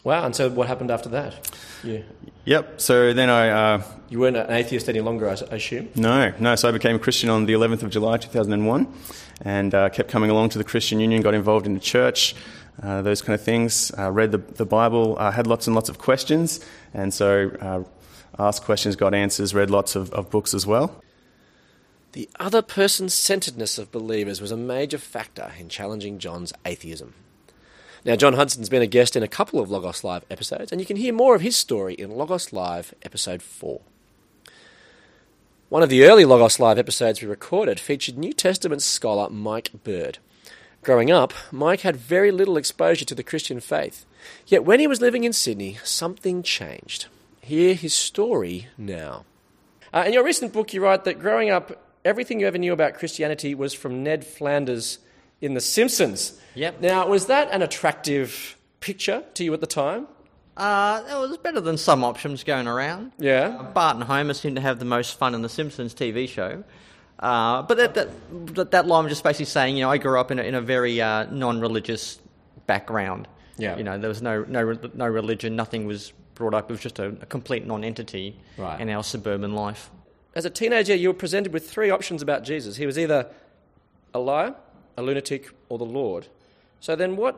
Wow, 0.04 0.26
and 0.26 0.36
so 0.36 0.50
what 0.50 0.68
happened 0.68 0.90
after 0.90 1.10
that? 1.10 1.56
Yeah. 1.84 2.00
Yep, 2.46 2.82
so 2.82 3.14
then 3.14 3.30
I. 3.30 3.50
Uh, 3.50 3.84
you 4.10 4.20
weren't 4.20 4.36
an 4.36 4.50
atheist 4.50 4.90
any 4.90 5.00
longer, 5.00 5.30
I 5.30 5.34
assume? 5.56 5.90
No, 5.94 6.34
no, 6.40 6.56
so 6.56 6.70
I 6.70 6.72
became 6.72 6.96
a 6.96 7.00
Christian 7.00 7.30
on 7.30 7.46
the 7.46 7.54
11th 7.54 7.84
of 7.84 7.92
July 7.92 8.18
2001 8.18 8.88
and 9.42 9.76
uh, 9.76 9.90
kept 9.90 10.10
coming 10.10 10.32
along 10.32 10.50
to 10.50 10.58
the 10.58 10.64
Christian 10.64 11.00
Union, 11.00 11.22
got 11.22 11.36
involved 11.36 11.68
in 11.68 11.76
the 11.76 11.80
church. 11.80 12.34
Uh, 12.82 13.04
those 13.04 13.22
kind 13.22 13.36
of 13.36 13.44
things. 13.46 13.92
Uh, 13.96 14.12
read 14.12 14.32
the, 14.32 14.40
the 14.40 14.66
Bible, 14.66 15.18
uh, 15.20 15.30
had 15.30 15.46
lots 15.46 15.68
and 15.68 15.76
lots 15.76 15.88
of 15.88 16.00
questions, 16.00 16.66
and 16.96 17.14
so 17.14 17.52
uh, 17.62 17.84
asked 18.40 18.64
questions, 18.64 18.96
got 18.96 19.14
answers, 19.14 19.54
read 19.54 19.70
lots 19.70 19.96
of, 19.96 20.12
of 20.14 20.32
books 20.32 20.56
as 20.56 20.66
well. 20.66 21.00
The 22.14 22.30
other 22.40 22.62
person 22.62 23.08
centeredness 23.08 23.78
of 23.78 23.92
believers 23.92 24.42
was 24.42 24.52
a 24.52 24.58
major 24.58 24.98
factor 24.98 25.54
in 25.58 25.70
challenging 25.70 26.20
John's 26.20 26.52
atheism. 26.66 27.14
Now, 28.04 28.18
John 28.18 28.34
Hudson's 28.34 28.68
been 28.68 28.82
a 28.82 28.88
guest 28.88 29.16
in 29.16 29.24
a 29.24 29.30
couple 29.30 29.62
of 29.62 29.70
Logos 29.70 30.04
Live 30.04 30.26
episodes, 30.30 30.72
and 30.72 30.82
you 30.82 30.88
can 30.88 30.98
hear 30.98 31.14
more 31.14 31.36
of 31.36 31.42
his 31.42 31.56
story 31.56 31.94
in 31.94 32.12
Logos 32.12 32.52
Live 32.52 32.94
episode 33.04 33.42
4. 33.42 33.80
One 35.70 35.84
of 35.84 35.90
the 35.90 36.04
early 36.04 36.26
Logos 36.26 36.60
Live 36.60 36.78
episodes 36.78 37.22
we 37.22 37.30
recorded 37.30 37.80
featured 37.80 38.18
New 38.18 38.34
Testament 38.34 38.82
scholar 38.82 39.30
Mike 39.30 39.72
Bird. 39.86 40.18
Growing 40.82 41.12
up, 41.12 41.34
Mike 41.50 41.82
had 41.82 41.96
very 41.96 42.32
little 42.32 42.58
exposure 42.58 43.06
to 43.06 43.16
the 43.16 43.24
Christian 43.24 43.62
faith. 43.62 44.06
Yet 44.48 44.66
when 44.66 44.82
he 44.82 44.88
was 44.88 45.00
living 45.00 45.24
in 45.24 45.32
Sydney, 45.32 45.78
something 45.84 46.44
changed. 46.44 47.06
Hear 47.40 47.74
his 47.74 47.94
story 47.94 48.68
now. 48.78 49.24
Uh, 49.94 50.04
in 50.08 50.14
your 50.14 50.26
recent 50.26 50.52
book, 50.52 50.74
you 50.74 50.84
write 50.84 51.06
that 51.06 51.20
growing 51.20 51.50
up, 51.50 51.72
everything 52.06 52.40
you 52.40 52.48
ever 52.48 52.58
knew 52.58 52.74
about 52.74 52.96
Christianity 52.96 53.56
was 53.56 53.74
from 53.74 54.04
Ned 54.04 54.26
Flanders 54.26 55.00
in 55.40 55.54
The 55.54 55.62
Simpsons. 55.62 56.40
Yep. 56.56 56.82
Now, 56.82 57.08
was 57.08 57.28
that 57.28 57.50
an 57.52 57.62
attractive 57.62 58.58
picture 58.80 59.24
to 59.36 59.44
you 59.44 59.54
at 59.54 59.62
the 59.62 59.68
time? 59.68 60.08
Uh, 60.58 61.04
it 61.10 61.16
was 61.16 61.38
better 61.38 61.62
than 61.62 61.78
some 61.78 62.04
options 62.04 62.44
going 62.44 62.68
around. 62.68 63.12
Yeah. 63.18 63.58
Uh, 63.60 63.64
Bart 63.72 63.96
and 63.96 64.04
Homer 64.04 64.34
seemed 64.34 64.58
to 64.58 64.62
have 64.62 64.80
the 64.80 64.86
most 64.86 65.18
fun 65.18 65.34
in 65.34 65.42
the 65.42 65.50
Simpsons 65.50 65.94
TV 65.94 66.28
show. 66.28 66.64
Uh, 67.20 67.62
but 67.62 67.78
that, 67.78 67.94
that, 68.56 68.72
that 68.72 68.88
line 68.88 69.04
was 69.06 69.12
just 69.12 69.24
basically 69.24 69.46
saying, 69.46 69.78
you 69.78 69.84
know, 69.84 69.92
I 69.92 69.98
grew 69.98 70.20
up 70.20 70.32
in 70.32 70.40
a, 70.40 70.44
in 70.44 70.56
a 70.56 70.62
very 70.62 71.00
uh, 71.02 71.26
non-religious 71.32 72.20
background. 72.66 73.28
Yeah. 73.58 73.78
You 73.78 73.84
know, 73.84 73.98
there 73.98 74.10
was 74.10 74.22
no 74.22 74.44
no 74.48 74.78
no 74.94 75.08
religion. 75.08 75.56
Nothing 75.56 75.86
was 75.86 76.14
brought 76.34 76.56
up. 76.56 76.70
It 76.70 76.74
was 76.74 76.82
just 76.82 76.98
a, 76.98 77.10
a 77.22 77.26
complete 77.28 77.68
non-entity 77.68 78.40
right. 78.58 78.82
in 78.82 78.90
our 78.90 79.04
suburban 79.04 79.54
life. 79.54 79.92
As 80.34 80.46
a 80.46 80.50
teenager, 80.50 80.96
you 80.96 81.10
were 81.10 81.14
presented 81.14 81.52
with 81.52 81.70
three 81.70 81.90
options 81.90 82.22
about 82.22 82.44
Jesus. 82.44 82.78
He 82.78 82.86
was 82.86 82.98
either 82.98 83.28
a 84.14 84.20
liar, 84.20 84.56
a 84.98 85.02
lunatic, 85.02 85.50
or 85.68 85.78
the 85.78 85.86
Lord. 85.86 86.28
So 86.80 86.96
then, 86.96 87.18
what 87.18 87.38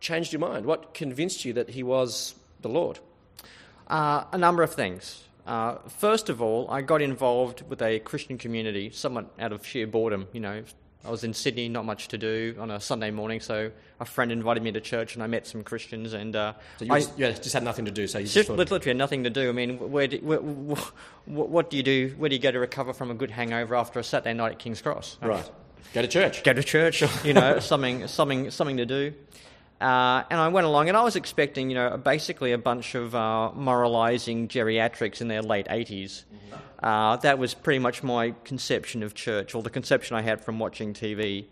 changed 0.00 0.32
your 0.32 0.40
mind? 0.40 0.66
What 0.66 0.92
convinced 0.92 1.44
you 1.44 1.52
that 1.54 1.70
he 1.70 1.82
was 1.82 2.34
the 2.60 2.68
Lord? 2.68 2.98
Uh, 3.86 4.24
a 4.32 4.38
number 4.38 4.62
of 4.62 4.74
things. 4.74 5.24
Uh, 5.46 5.76
first 5.88 6.28
of 6.28 6.42
all, 6.42 6.70
I 6.70 6.82
got 6.82 7.00
involved 7.00 7.62
with 7.68 7.80
a 7.80 7.98
Christian 8.00 8.38
community 8.38 8.90
somewhat 8.90 9.30
out 9.38 9.52
of 9.52 9.66
sheer 9.66 9.86
boredom. 9.86 10.28
You 10.32 10.40
know, 10.40 10.62
I 11.04 11.10
was 11.10 11.24
in 11.24 11.32
Sydney, 11.32 11.68
not 11.68 11.86
much 11.86 12.08
to 12.08 12.18
do 12.18 12.54
on 12.58 12.70
a 12.70 12.78
Sunday 12.78 13.10
morning, 13.10 13.40
so 13.40 13.70
a 14.00 14.04
friend 14.04 14.30
invited 14.30 14.62
me 14.62 14.70
to 14.72 14.80
church, 14.80 15.14
and 15.14 15.22
I 15.22 15.28
met 15.28 15.46
some 15.46 15.64
Christians. 15.64 16.12
And 16.12 16.36
uh, 16.36 16.52
so 16.78 16.84
you, 16.84 16.92
I, 16.92 17.00
just, 17.00 17.18
yeah, 17.18 17.30
just 17.32 17.54
had 17.54 17.62
nothing 17.62 17.86
to 17.86 17.90
do. 17.90 18.06
So 18.06 18.18
you 18.18 18.24
just, 18.24 18.48
just 18.48 18.50
literally 18.50 18.84
had 18.84 18.98
nothing 18.98 19.24
to 19.24 19.30
do. 19.30 19.48
I 19.48 19.52
mean, 19.52 19.78
where, 19.90 20.06
do, 20.06 20.18
where, 20.18 20.40
what 21.24 21.70
do 21.70 21.78
you 21.78 21.82
do? 21.82 22.14
Where 22.18 22.28
do 22.28 22.36
you 22.36 22.42
go 22.42 22.50
to 22.50 22.58
recover 22.58 22.92
from 22.92 23.10
a 23.10 23.14
good 23.14 23.30
hangover 23.30 23.74
after 23.74 23.98
a 23.98 24.04
Saturday 24.04 24.34
night 24.34 24.52
at 24.52 24.58
King's 24.58 24.82
Cross? 24.82 25.16
Right. 25.22 25.50
Go 25.94 26.02
to 26.02 26.08
church. 26.08 26.44
Go 26.44 26.52
to 26.52 26.62
church. 26.62 27.02
you 27.24 27.32
know, 27.32 27.60
something, 27.60 28.06
something, 28.06 28.50
something 28.50 28.76
to 28.76 28.86
do. 28.86 29.14
Uh, 29.80 30.24
and 30.30 30.38
I 30.38 30.48
went 30.48 30.66
along, 30.66 30.88
and 30.88 30.96
I 30.96 31.02
was 31.02 31.16
expecting, 31.16 31.70
you 31.70 31.74
know, 31.74 31.96
basically 31.96 32.52
a 32.52 32.58
bunch 32.58 32.94
of 32.94 33.14
uh, 33.14 33.50
moralising 33.52 34.48
geriatrics 34.48 35.22
in 35.22 35.28
their 35.28 35.40
late 35.40 35.68
80s. 35.68 36.24
Mm-hmm. 36.24 36.84
Uh, 36.84 37.16
that 37.16 37.38
was 37.38 37.54
pretty 37.54 37.78
much 37.78 38.02
my 38.02 38.34
conception 38.44 39.02
of 39.02 39.14
church, 39.14 39.54
or 39.54 39.62
the 39.62 39.70
conception 39.70 40.16
I 40.16 40.22
had 40.22 40.44
from 40.44 40.58
watching 40.58 40.92
TV. 40.92 41.46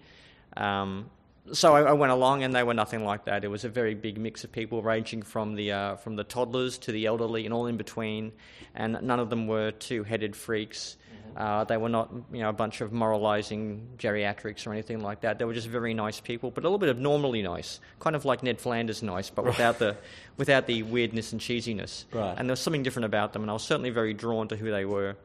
Um, 0.57 1.09
so 1.53 1.75
I, 1.75 1.83
I, 1.83 1.93
went 1.93 2.13
along, 2.13 2.43
and 2.43 2.55
they 2.55 2.63
were 2.63 2.75
nothing 2.75 3.03
like 3.03 3.25
that. 3.25 3.45
It 3.45 3.49
was 3.49 3.65
a 3.65 3.71
very 3.71 3.95
big 3.95 4.19
mix 4.19 4.45
of 4.45 4.53
people, 4.53 4.83
ranging 4.83 5.23
from 5.23 5.55
the 5.55 5.73
uh, 5.73 5.97
from 5.97 6.17
the 6.17 6.25
toddlers 6.25 6.77
to 6.79 6.93
the 6.93 7.07
elderly, 7.07 7.47
and 7.47 7.55
all 7.55 7.67
in 7.67 7.79
between. 7.79 8.33
And 8.75 8.99
none 9.03 9.21
of 9.21 9.31
them 9.31 9.47
were 9.47 9.71
two-headed 9.71 10.37
freaks. 10.37 10.97
Uh, 11.37 11.65
they 11.65 11.77
were 11.77 11.89
not, 11.89 12.11
you 12.33 12.41
know, 12.41 12.49
a 12.49 12.53
bunch 12.53 12.81
of 12.81 12.93
moralising 12.93 13.87
geriatrics 13.99 14.67
or 14.67 14.73
anything 14.73 15.01
like 15.01 15.21
that. 15.21 15.39
They 15.39 15.45
were 15.45 15.55
just 15.55 15.69
very 15.69 15.95
nice 15.95 16.21
people, 16.21 16.51
but 16.51 16.65
a 16.65 16.67
little 16.67 16.79
bit 16.79 16.89
abnormally 16.89 17.43
nice, 17.43 17.81
kind 18.01 18.17
of 18.17 18.25
like 18.25 18.43
Ned 18.43 18.61
Flanders 18.61 19.03
nice, 19.03 19.31
but 19.31 19.45
without 19.45 19.79
the, 19.79 19.97
without 20.37 20.67
the 20.67 20.83
weirdness 20.83 21.33
and 21.33 21.41
cheesiness. 21.41 22.05
Right. 22.13 22.35
And 22.37 22.49
there 22.49 22.53
was 22.53 22.61
something 22.61 22.83
different 22.83 23.07
about 23.07 23.33
them, 23.33 23.43
and 23.43 23.51
I 23.51 23.55
was 23.55 23.63
certainly 23.63 23.91
very 23.91 24.15
drawn 24.15 24.49
to 24.49 24.57
who 24.57 24.71
they 24.71 24.85
were, 24.85 25.17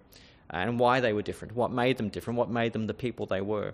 and 0.49 0.79
why 0.79 0.99
they 0.99 1.13
were 1.13 1.23
different, 1.23 1.55
what 1.55 1.71
made 1.71 1.97
them 1.97 2.09
different, 2.09 2.37
what 2.37 2.49
made 2.49 2.73
them 2.73 2.87
the 2.87 2.93
people 2.93 3.25
they 3.25 3.41
were. 3.41 3.73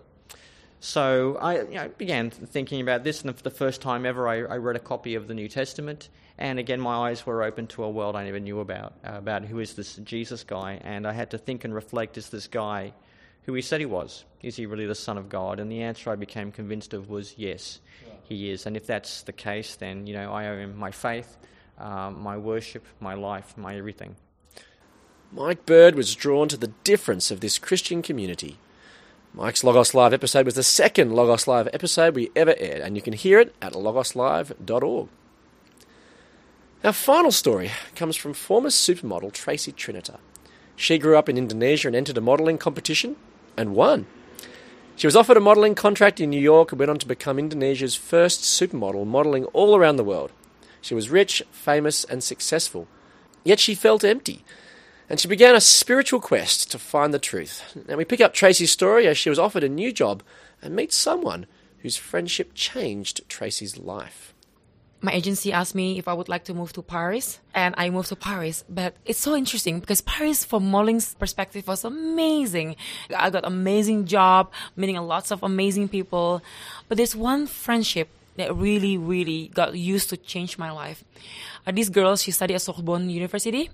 So 0.79 1.37
I 1.41 1.61
you 1.61 1.75
know, 1.75 1.89
began 1.97 2.29
thinking 2.29 2.81
about 2.81 3.03
this, 3.03 3.21
and 3.21 3.35
for 3.35 3.43
the 3.43 3.49
first 3.49 3.81
time 3.81 4.05
ever, 4.05 4.27
I, 4.27 4.37
I 4.37 4.57
read 4.57 4.75
a 4.75 4.79
copy 4.79 5.15
of 5.15 5.27
the 5.27 5.33
New 5.33 5.49
Testament 5.49 6.09
and 6.39 6.57
again, 6.57 6.79
my 6.79 7.09
eyes 7.09 7.25
were 7.25 7.43
open 7.43 7.67
to 7.67 7.83
a 7.83 7.89
world 7.89 8.15
I 8.15 8.23
never 8.23 8.39
knew 8.39 8.61
about, 8.61 8.93
uh, 9.05 9.17
about 9.17 9.43
who 9.43 9.59
is 9.59 9.73
this 9.73 9.97
Jesus 9.97 10.45
guy. 10.45 10.79
And 10.85 11.05
I 11.05 11.11
had 11.11 11.31
to 11.31 11.37
think 11.37 11.65
and 11.65 11.75
reflect 11.75 12.17
is 12.17 12.29
this 12.29 12.47
guy 12.47 12.93
who 13.43 13.53
he 13.53 13.61
said 13.61 13.81
he 13.81 13.85
was? 13.85 14.23
Is 14.41 14.55
he 14.55 14.65
really 14.65 14.85
the 14.85 14.95
Son 14.95 15.17
of 15.17 15.27
God? 15.27 15.59
And 15.59 15.69
the 15.69 15.81
answer 15.81 16.09
I 16.09 16.15
became 16.15 16.53
convinced 16.53 16.93
of 16.93 17.09
was 17.09 17.35
yes, 17.37 17.81
he 18.23 18.51
is. 18.51 18.65
And 18.65 18.77
if 18.77 18.87
that's 18.87 19.23
the 19.23 19.33
case, 19.33 19.75
then, 19.75 20.07
you 20.07 20.13
know, 20.13 20.31
I 20.31 20.47
owe 20.47 20.57
him 20.57 20.77
my 20.77 20.91
faith, 20.91 21.37
uh, 21.77 22.09
my 22.09 22.37
worship, 22.37 22.85
my 23.01 23.15
life, 23.15 23.57
my 23.57 23.75
everything. 23.75 24.15
Mike 25.33 25.65
Bird 25.65 25.93
was 25.93 26.15
drawn 26.15 26.47
to 26.47 26.57
the 26.57 26.71
difference 26.85 27.31
of 27.31 27.41
this 27.41 27.59
Christian 27.59 28.01
community. 28.01 28.59
Mike's 29.33 29.63
Logos 29.63 29.93
Live 29.93 30.11
episode 30.11 30.45
was 30.45 30.55
the 30.55 30.63
second 30.63 31.13
Logos 31.13 31.47
Live 31.47 31.69
episode 31.71 32.15
we 32.15 32.31
ever 32.35 32.55
aired, 32.57 32.81
and 32.81 32.95
you 32.95 33.01
can 33.01 33.13
hear 33.13 33.39
it 33.39 33.55
at 33.61 33.73
logoslive.org. 33.73 35.07
Our 36.83 36.93
final 36.93 37.31
story 37.31 37.69
comes 37.95 38.15
from 38.15 38.33
former 38.33 38.69
supermodel 38.69 39.31
Tracy 39.31 39.71
Trinita. 39.71 40.17
She 40.75 40.97
grew 40.97 41.15
up 41.15 41.29
in 41.29 41.37
Indonesia 41.37 41.87
and 41.87 41.95
entered 41.95 42.17
a 42.17 42.21
modelling 42.21 42.57
competition 42.57 43.17
and 43.55 43.75
won. 43.75 44.07
She 44.95 45.05
was 45.05 45.15
offered 45.15 45.37
a 45.37 45.41
modelling 45.41 45.75
contract 45.75 46.19
in 46.19 46.31
New 46.31 46.41
York 46.41 46.71
and 46.71 46.79
went 46.79 46.89
on 46.89 46.97
to 46.97 47.07
become 47.07 47.37
Indonesia's 47.37 47.95
first 47.95 48.41
supermodel, 48.41 49.05
modelling 49.05 49.45
all 49.45 49.75
around 49.75 49.97
the 49.97 50.03
world. 50.03 50.31
She 50.81 50.95
was 50.95 51.11
rich, 51.11 51.43
famous, 51.51 52.03
and 52.03 52.23
successful. 52.23 52.87
Yet 53.43 53.59
she 53.59 53.75
felt 53.75 54.03
empty, 54.03 54.43
and 55.09 55.19
she 55.19 55.27
began 55.27 55.55
a 55.55 55.61
spiritual 55.61 56.21
quest 56.21 56.71
to 56.71 56.79
find 56.79 57.13
the 57.13 57.19
truth. 57.19 57.75
And 57.87 57.97
we 57.97 58.05
pick 58.05 58.21
up 58.21 58.33
Tracy's 58.33 58.71
story 58.71 59.07
as 59.07 59.17
she 59.17 59.29
was 59.29 59.39
offered 59.39 59.63
a 59.63 59.69
new 59.69 59.91
job 59.91 60.23
and 60.61 60.75
meets 60.75 60.95
someone 60.95 61.47
whose 61.79 61.97
friendship 61.97 62.51
changed 62.53 63.27
Tracy's 63.27 63.77
life 63.77 64.33
my 65.01 65.11
agency 65.13 65.51
asked 65.53 65.75
me 65.75 65.97
if 65.97 66.07
I 66.07 66.13
would 66.13 66.27
like 66.27 66.43
to 66.45 66.53
move 66.53 66.73
to 66.73 66.81
Paris, 66.81 67.39
and 67.53 67.73
I 67.77 67.89
moved 67.89 68.09
to 68.09 68.15
Paris. 68.15 68.63
But 68.69 68.95
it's 69.05 69.19
so 69.19 69.35
interesting 69.35 69.79
because 69.79 70.01
Paris, 70.01 70.43
from 70.43 70.69
modeling's 70.69 71.13
perspective, 71.15 71.67
was 71.67 71.85
amazing. 71.85 72.75
I 73.15 73.29
got 73.29 73.45
amazing 73.45 74.05
job, 74.05 74.51
meeting 74.75 74.97
lots 74.97 75.31
of 75.31 75.43
amazing 75.43 75.87
people. 75.87 76.41
But 76.87 76.97
there's 76.97 77.15
one 77.15 77.47
friendship 77.47 78.09
that 78.39 78.55
really, 78.55 78.97
really 78.97 79.51
got 79.53 79.75
used 79.75 80.09
to 80.09 80.17
change 80.17 80.57
my 80.57 80.71
life. 80.71 81.03
Uh, 81.65 81.71
this 81.71 81.89
girl, 81.89 82.15
she 82.15 82.31
studied 82.31 82.55
at 82.55 82.61
Sorbonne 82.61 83.09
University, 83.09 83.69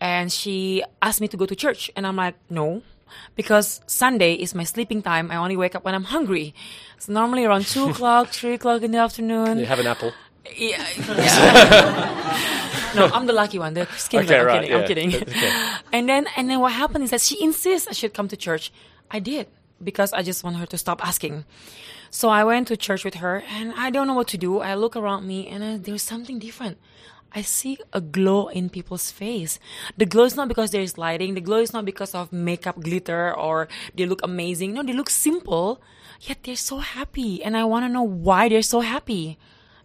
and 0.00 0.32
she 0.32 0.82
asked 1.02 1.20
me 1.20 1.28
to 1.28 1.36
go 1.36 1.46
to 1.46 1.54
church, 1.54 1.90
and 1.94 2.06
I'm 2.06 2.16
like, 2.16 2.34
no, 2.48 2.82
because 3.36 3.80
Sunday 3.86 4.34
is 4.34 4.54
my 4.54 4.64
sleeping 4.64 5.02
time. 5.02 5.30
I 5.30 5.36
only 5.36 5.56
wake 5.56 5.74
up 5.74 5.84
when 5.84 5.94
I'm 5.94 6.04
hungry. 6.04 6.54
It's 6.96 7.08
normally 7.08 7.44
around 7.44 7.66
two 7.66 7.88
o'clock, 7.90 8.28
three 8.28 8.54
o'clock 8.54 8.82
in 8.82 8.90
the 8.90 8.98
afternoon. 8.98 9.58
You 9.58 9.66
have 9.66 9.80
an 9.80 9.86
apple. 9.86 10.12
Yeah. 10.56 10.86
yeah. 10.98 12.92
no, 12.96 13.06
I'm 13.06 13.26
the 13.26 13.32
lucky 13.32 13.58
one. 13.58 13.74
The 13.74 13.86
skinny 13.96 14.24
okay, 14.24 14.38
one. 14.38 14.40
I'm 14.40 14.46
right, 14.46 14.86
kidding. 14.86 15.10
yeah. 15.10 15.18
I'm 15.18 15.24
kidding. 15.24 15.36
Okay. 15.36 15.70
And 15.92 16.08
then 16.08 16.26
and 16.36 16.50
then 16.50 16.60
what 16.60 16.72
happened 16.72 17.04
is 17.04 17.10
that 17.10 17.20
she 17.20 17.42
insists 17.42 17.88
I 17.88 17.92
should 17.92 18.12
come 18.12 18.28
to 18.28 18.36
church. 18.36 18.72
I 19.10 19.20
did 19.20 19.46
because 19.82 20.12
I 20.12 20.22
just 20.22 20.44
want 20.44 20.56
her 20.56 20.66
to 20.66 20.78
stop 20.78 21.04
asking. 21.06 21.44
So 22.14 22.28
I 22.28 22.44
went 22.44 22.68
to 22.68 22.76
church 22.76 23.04
with 23.04 23.16
her, 23.16 23.42
and 23.50 23.74
I 23.76 23.90
don't 23.90 24.06
know 24.06 24.14
what 24.14 24.28
to 24.28 24.38
do. 24.38 24.60
I 24.60 24.76
look 24.76 24.94
around 24.94 25.26
me, 25.26 25.48
and 25.48 25.64
uh, 25.64 25.78
there's 25.82 26.04
something 26.04 26.38
different. 26.38 26.78
I 27.32 27.42
see 27.42 27.76
a 27.92 28.00
glow 28.00 28.46
in 28.46 28.70
people's 28.70 29.10
face. 29.10 29.58
The 29.96 30.06
glow 30.06 30.22
is 30.22 30.36
not 30.36 30.46
because 30.46 30.70
there 30.70 30.80
is 30.80 30.96
lighting. 30.96 31.34
The 31.34 31.40
glow 31.40 31.58
is 31.58 31.72
not 31.72 31.84
because 31.84 32.14
of 32.14 32.32
makeup 32.32 32.78
glitter 32.78 33.34
or 33.34 33.66
they 33.96 34.06
look 34.06 34.20
amazing. 34.22 34.74
No, 34.74 34.84
they 34.84 34.92
look 34.92 35.10
simple, 35.10 35.82
yet 36.20 36.38
they're 36.44 36.54
so 36.54 36.78
happy. 36.78 37.42
And 37.42 37.56
I 37.56 37.64
want 37.64 37.84
to 37.84 37.92
know 37.92 38.04
why 38.04 38.48
they're 38.48 38.62
so 38.62 38.78
happy. 38.78 39.36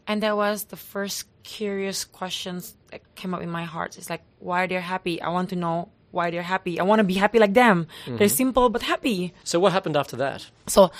And 0.05 0.21
that 0.21 0.37
was 0.37 0.65
the 0.65 0.77
first 0.77 1.25
curious 1.41 2.05
questions 2.05 2.75
that 2.91 3.01
came 3.15 3.33
up 3.33 3.41
in 3.41 3.49
my 3.49 3.63
heart. 3.63 3.97
It's 3.97 4.11
like, 4.11 4.21
why 4.37 4.67
they're 4.67 4.81
happy. 4.81 5.19
I 5.19 5.29
want 5.29 5.49
to 5.49 5.55
know 5.55 5.89
why 6.11 6.29
they're 6.29 6.43
happy. 6.43 6.79
I 6.79 6.83
want 6.83 6.99
to 6.99 7.03
be 7.03 7.15
happy 7.15 7.39
like 7.39 7.55
them. 7.55 7.87
Mm-hmm. 8.05 8.17
They're 8.17 8.29
simple 8.29 8.69
but 8.69 8.83
happy. 8.83 9.33
So 9.43 9.59
what 9.59 9.71
happened 9.73 9.97
after 9.97 10.17
that? 10.17 10.45
So 10.67 10.91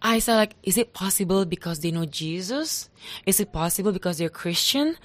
I 0.00 0.20
said 0.20 0.36
like, 0.36 0.54
is 0.62 0.78
it 0.78 0.92
possible 0.92 1.44
because 1.44 1.80
they 1.80 1.90
know 1.90 2.04
Jesus? 2.04 2.88
Is 3.26 3.40
it 3.40 3.52
possible 3.52 3.92
because 3.92 4.18
they're 4.18 4.28
Christian? 4.28 4.96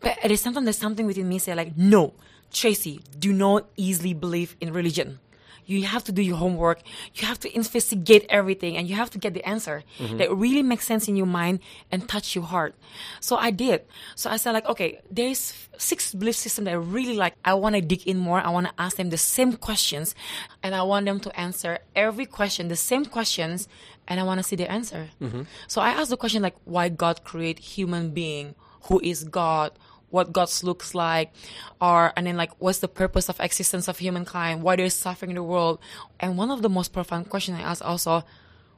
But 0.00 0.18
at 0.22 0.28
the 0.28 0.36
same 0.36 0.52
time, 0.52 0.64
there's 0.64 0.78
something 0.78 1.06
within 1.06 1.28
me 1.28 1.38
say 1.38 1.54
like, 1.54 1.76
no, 1.76 2.12
Tracy, 2.52 3.00
do 3.18 3.32
not 3.32 3.66
easily 3.76 4.14
believe 4.14 4.56
in 4.60 4.72
religion. 4.72 5.18
You 5.66 5.84
have 5.84 6.04
to 6.04 6.12
do 6.12 6.22
your 6.22 6.36
homework. 6.36 6.82
You 7.14 7.26
have 7.26 7.40
to 7.40 7.54
investigate 7.54 8.26
everything 8.28 8.76
and 8.76 8.88
you 8.88 8.96
have 8.96 9.10
to 9.10 9.18
get 9.18 9.34
the 9.34 9.46
answer 9.48 9.82
mm-hmm. 9.98 10.18
that 10.18 10.34
really 10.34 10.62
makes 10.62 10.84
sense 10.84 11.08
in 11.08 11.16
your 11.16 11.26
mind 11.26 11.60
and 11.90 12.06
touch 12.08 12.34
your 12.34 12.44
heart. 12.44 12.74
So 13.20 13.36
I 13.36 13.50
did. 13.50 13.82
So 14.14 14.30
I 14.30 14.36
said 14.36 14.52
like, 14.52 14.66
okay, 14.66 15.00
there's 15.10 15.68
six 15.78 16.14
belief 16.14 16.36
systems 16.36 16.66
that 16.66 16.72
I 16.72 16.76
really 16.76 17.16
like. 17.16 17.34
I 17.44 17.54
want 17.54 17.76
to 17.76 17.80
dig 17.80 18.06
in 18.06 18.18
more. 18.18 18.40
I 18.40 18.50
want 18.50 18.66
to 18.66 18.72
ask 18.78 18.96
them 18.96 19.10
the 19.10 19.16
same 19.16 19.54
questions 19.54 20.14
and 20.62 20.74
I 20.74 20.82
want 20.82 21.06
them 21.06 21.20
to 21.20 21.40
answer 21.40 21.78
every 21.96 22.26
question, 22.26 22.68
the 22.68 22.76
same 22.76 23.06
questions 23.06 23.68
and 24.08 24.20
I 24.20 24.22
want 24.22 24.38
to 24.38 24.44
see 24.44 24.56
the 24.56 24.70
answer. 24.70 25.08
Mm-hmm. 25.20 25.42
So 25.66 25.80
I 25.80 25.90
asked 25.90 26.10
the 26.10 26.16
question 26.16 26.42
like, 26.42 26.56
why 26.64 26.88
God 26.88 27.24
create 27.24 27.58
human 27.58 28.10
being? 28.10 28.54
Who 28.84 29.00
is 29.00 29.24
God? 29.24 29.72
What 30.10 30.32
God 30.32 30.48
looks 30.62 30.94
like, 30.94 31.32
or 31.80 32.12
and 32.16 32.28
then 32.28 32.36
like, 32.36 32.52
what's 32.60 32.78
the 32.78 32.86
purpose 32.86 33.28
of 33.28 33.40
existence 33.40 33.88
of 33.88 33.98
humankind? 33.98 34.62
Why 34.62 34.76
there's 34.76 34.94
suffering 34.94 35.32
in 35.32 35.34
the 35.34 35.42
world? 35.42 35.80
And 36.20 36.38
one 36.38 36.52
of 36.52 36.62
the 36.62 36.68
most 36.68 36.92
profound 36.92 37.30
questions 37.30 37.58
I 37.58 37.62
asked 37.62 37.82
also, 37.82 38.22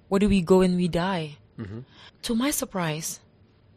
where 0.09 0.19
do 0.19 0.31
we 0.31 0.41
go 0.41 0.61
when 0.61 0.77
we 0.77 0.89
die? 0.89 1.37
Mm-hmm. 1.61 1.81
To 2.23 2.35
my 2.35 2.51
surprise, 2.51 3.21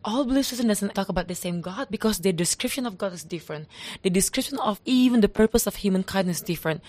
all 0.05 0.23
belief 0.23 0.45
system 0.45 0.69
doesn't 0.69 0.95
talk 0.95 1.09
about 1.09 1.27
the 1.27 1.35
same 1.35 1.59
God 1.59 1.87
because 1.91 2.19
their 2.19 2.31
description 2.31 2.85
of 2.85 2.97
God 2.97 3.11
is 3.11 3.25
different. 3.25 3.67
The 4.03 4.09
description 4.09 4.57
of 4.59 4.79
even 4.85 5.19
the 5.19 5.27
purpose 5.27 5.67
of 5.67 5.75
humankind 5.75 6.29
is 6.29 6.39
different. 6.39 6.81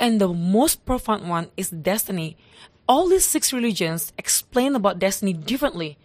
And 0.00 0.20
the 0.20 0.26
most 0.26 0.84
profound 0.84 1.28
one 1.28 1.50
is 1.56 1.70
destiny 1.70 2.36
all 2.88 3.08
these 3.08 3.24
six 3.24 3.52
religions 3.52 4.12
explain 4.18 4.74
about 4.74 4.98
destiny 4.98 5.32
differently, 5.32 5.98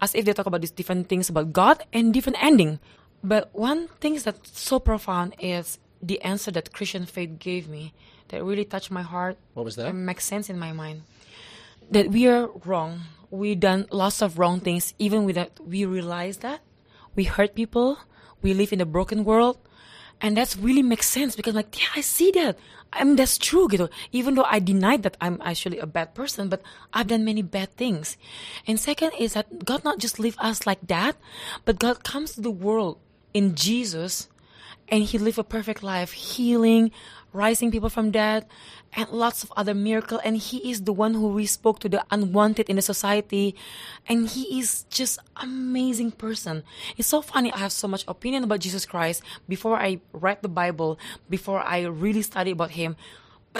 as 0.00 0.14
if 0.14 0.24
they 0.24 0.32
talk 0.32 0.46
about 0.46 0.60
these 0.60 0.70
different 0.70 1.08
things 1.08 1.28
about 1.28 1.52
God 1.52 1.84
and 1.92 2.12
different 2.12 2.42
ending. 2.42 2.78
But 3.22 3.50
one 3.52 3.88
thing 4.00 4.14
that's 4.18 4.58
so 4.58 4.78
profound 4.78 5.34
is 5.40 5.78
the 6.00 6.20
answer 6.22 6.50
that 6.52 6.72
Christian 6.72 7.06
faith 7.06 7.38
gave 7.38 7.68
me 7.68 7.92
that 8.28 8.44
really 8.44 8.64
touched 8.64 8.90
my 8.90 9.02
heart. 9.02 9.36
What 9.54 9.64
was 9.64 9.76
that? 9.76 9.86
And 9.86 10.06
makes 10.06 10.24
sense 10.24 10.48
in 10.48 10.58
my 10.58 10.72
mind. 10.72 11.02
That 11.90 12.10
we 12.10 12.28
are 12.28 12.48
wrong. 12.64 13.02
We 13.30 13.54
done 13.54 13.86
lots 13.90 14.22
of 14.22 14.38
wrong 14.38 14.60
things, 14.60 14.94
even 14.98 15.24
without 15.24 15.58
we 15.66 15.84
realize 15.84 16.38
that. 16.38 16.60
We 17.16 17.24
hurt 17.24 17.54
people. 17.54 17.98
We 18.40 18.54
live 18.54 18.72
in 18.72 18.80
a 18.80 18.86
broken 18.86 19.24
world. 19.24 19.58
And 20.20 20.36
that's 20.36 20.56
really 20.56 20.82
makes 20.82 21.08
sense 21.08 21.36
because 21.36 21.54
like, 21.54 21.78
yeah, 21.78 21.88
I 21.94 22.00
see 22.00 22.30
that. 22.32 22.58
I 22.92 23.04
mean, 23.04 23.16
that's 23.16 23.36
true, 23.36 23.68
gitu. 23.68 23.90
Even 24.12 24.34
though 24.34 24.48
I 24.48 24.58
denied 24.60 25.02
that 25.02 25.16
I'm 25.20 25.40
actually 25.44 25.78
a 25.78 25.86
bad 25.86 26.14
person, 26.14 26.48
but 26.48 26.62
I've 26.92 27.08
done 27.08 27.24
many 27.24 27.42
bad 27.42 27.76
things. 27.76 28.16
And 28.66 28.80
second 28.80 29.12
is 29.18 29.34
that 29.34 29.64
God 29.64 29.84
not 29.84 29.98
just 29.98 30.18
leave 30.18 30.36
us 30.38 30.66
like 30.66 30.80
that, 30.88 31.16
but 31.64 31.78
God 31.78 32.02
comes 32.02 32.34
to 32.34 32.40
the 32.40 32.50
world 32.50 32.98
in 33.34 33.54
Jesus 33.54 34.28
and 34.90 35.04
he 35.04 35.18
lived 35.18 35.38
a 35.38 35.44
perfect 35.44 35.82
life, 35.82 36.12
healing, 36.12 36.90
rising 37.32 37.70
people 37.70 37.90
from 37.90 38.10
death, 38.10 38.46
and 38.94 39.08
lots 39.10 39.42
of 39.42 39.52
other 39.56 39.74
miracles. 39.74 40.20
And 40.24 40.36
he 40.36 40.70
is 40.70 40.82
the 40.82 40.92
one 40.92 41.14
who 41.14 41.28
we 41.28 41.46
spoke 41.46 41.78
to 41.80 41.88
the 41.88 42.04
unwanted 42.10 42.68
in 42.68 42.76
the 42.76 42.82
society. 42.82 43.54
And 44.08 44.28
he 44.28 44.58
is 44.58 44.84
just 44.90 45.18
amazing 45.36 46.12
person. 46.12 46.62
It's 46.96 47.08
so 47.08 47.20
funny. 47.20 47.52
I 47.52 47.58
have 47.58 47.72
so 47.72 47.88
much 47.88 48.04
opinion 48.08 48.44
about 48.44 48.60
Jesus 48.60 48.86
Christ 48.86 49.22
before 49.48 49.76
I 49.76 50.00
read 50.12 50.42
the 50.42 50.48
Bible, 50.48 50.98
before 51.28 51.60
I 51.60 51.84
really 51.84 52.22
study 52.22 52.52
about 52.52 52.72
him. 52.72 52.96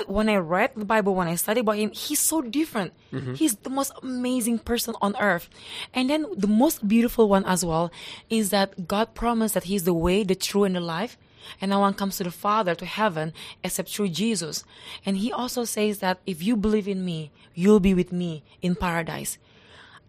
When 0.07 0.29
I 0.29 0.37
read 0.37 0.73
the 0.77 0.85
Bible, 0.85 1.15
when 1.15 1.29
I 1.29 1.35
study 1.35 1.61
about 1.61 1.77
him, 1.77 1.91
he's 1.91 2.21
so 2.21 2.43
different. 2.43 2.93
Mm-hmm. 3.13 3.35
He's 3.35 3.57
the 3.57 3.71
most 3.71 3.93
amazing 4.03 4.61
person 4.61 4.95
on 5.01 5.17
earth. 5.19 5.49
And 5.95 6.09
then 6.09 6.27
the 6.37 6.47
most 6.47 6.87
beautiful 6.87 7.29
one 7.29 7.45
as 7.45 7.65
well 7.65 7.91
is 8.31 8.51
that 8.51 8.87
God 8.87 9.15
promised 9.15 9.55
that 9.55 9.65
he's 9.65 9.85
the 9.85 9.95
way, 9.95 10.25
the 10.25 10.35
true, 10.35 10.65
and 10.65 10.77
the 10.77 10.81
life 10.81 11.17
and 11.61 11.71
no 11.71 11.81
one 11.81 11.95
comes 11.95 12.17
to 12.17 12.25
the 12.25 12.31
Father, 12.31 12.75
to 12.75 12.87
heaven, 12.87 13.33
except 13.65 13.91
through 13.91 14.11
Jesus. 14.11 14.65
And 15.05 15.17
he 15.17 15.33
also 15.33 15.65
says 15.65 15.99
that 15.99 16.19
if 16.27 16.43
you 16.43 16.57
believe 16.57 16.89
in 16.89 17.05
me, 17.05 17.31
you'll 17.55 17.81
be 17.81 17.95
with 17.95 18.13
me 18.13 18.43
in 18.63 18.75
paradise. 18.75 19.39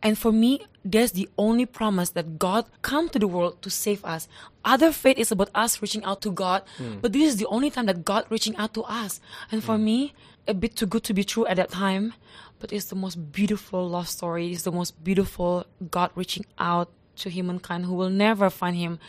And 0.01 0.17
for 0.17 0.31
me, 0.31 0.65
there's 0.85 1.11
the 1.11 1.29
only 1.37 1.65
promise 1.65 2.11
that 2.11 2.39
God 2.39 2.65
come 2.81 3.09
to 3.09 3.19
the 3.19 3.27
world 3.27 3.61
to 3.61 3.69
save 3.69 4.03
us. 4.05 4.27
Other 4.63 4.91
faith 4.91 5.17
is 5.17 5.31
about 5.31 5.49
us 5.53 5.81
reaching 5.81 6.03
out 6.03 6.21
to 6.21 6.31
God, 6.31 6.63
mm. 6.77 7.01
but 7.01 7.13
this 7.13 7.27
is 7.27 7.37
the 7.37 7.47
only 7.47 7.69
time 7.69 7.85
that 7.87 8.05
God 8.05 8.25
reaching 8.29 8.55
out 8.55 8.73
to 8.75 8.83
us. 8.83 9.19
And 9.51 9.63
for 9.63 9.75
mm. 9.75 9.83
me, 9.83 10.13
a 10.47 10.53
bit 10.53 10.75
too 10.75 10.85
good 10.85 11.03
to 11.03 11.13
be 11.13 11.23
true 11.23 11.45
at 11.47 11.57
that 11.57 11.71
time, 11.71 12.13
but 12.59 12.71
it's 12.71 12.85
the 12.85 12.95
most 12.95 13.31
beautiful 13.31 13.87
love 13.87 14.07
story. 14.07 14.51
It's 14.51 14.63
the 14.63 14.71
most 14.71 15.03
beautiful 15.03 15.65
God 15.91 16.11
reaching 16.15 16.45
out 16.57 16.89
to 17.17 17.29
humankind 17.29 17.85
who 17.85 17.93
will 17.93 18.09
never 18.09 18.49
find 18.49 18.75
him 18.75 18.99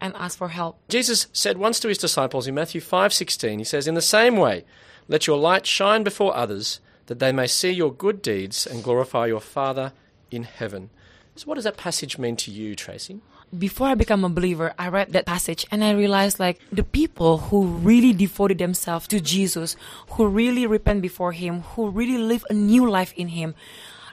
and 0.00 0.14
ask 0.16 0.38
for 0.38 0.48
help. 0.48 0.78
Jesus 0.88 1.26
said 1.32 1.58
once 1.58 1.80
to 1.80 1.88
his 1.88 1.98
disciples 1.98 2.46
in 2.46 2.54
Matthew 2.54 2.80
5:16, 2.80 3.58
he 3.58 3.64
says, 3.64 3.86
"In 3.86 3.94
the 3.94 4.02
same 4.02 4.36
way, 4.36 4.64
let 5.08 5.26
your 5.26 5.38
light 5.38 5.66
shine 5.66 6.02
before 6.02 6.36
others, 6.36 6.80
that 7.06 7.18
they 7.18 7.32
may 7.32 7.46
see 7.46 7.70
your 7.70 7.92
good 7.92 8.22
deeds 8.22 8.66
and 8.66 8.82
glorify 8.82 9.26
your 9.26 9.40
Father 9.40 9.92
in 10.30 10.44
heaven." 10.44 10.90
So 11.36 11.44
what 11.44 11.56
does 11.56 11.64
that 11.64 11.76
passage 11.76 12.16
mean 12.16 12.36
to 12.36 12.50
you, 12.50 12.74
Tracy? 12.74 13.20
Before 13.56 13.88
I 13.88 13.94
became 13.94 14.24
a 14.24 14.28
believer, 14.28 14.74
I 14.78 14.88
read 14.88 15.12
that 15.12 15.26
passage 15.26 15.66
and 15.70 15.84
I 15.84 15.92
realized 15.92 16.40
like 16.40 16.60
the 16.72 16.82
people 16.82 17.38
who 17.38 17.64
really 17.64 18.12
devoted 18.12 18.58
themselves 18.58 19.06
to 19.08 19.20
Jesus, 19.20 19.76
who 20.10 20.26
really 20.26 20.66
repent 20.66 21.02
before 21.02 21.32
him, 21.32 21.60
who 21.60 21.90
really 21.90 22.18
live 22.18 22.44
a 22.50 22.54
new 22.54 22.88
life 22.88 23.12
in 23.16 23.28
him, 23.28 23.54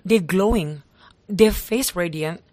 they're 0.05 0.19
glowing, 0.19 0.83
their 1.27 1.51
face 1.51 1.95
radiant, 1.95 2.43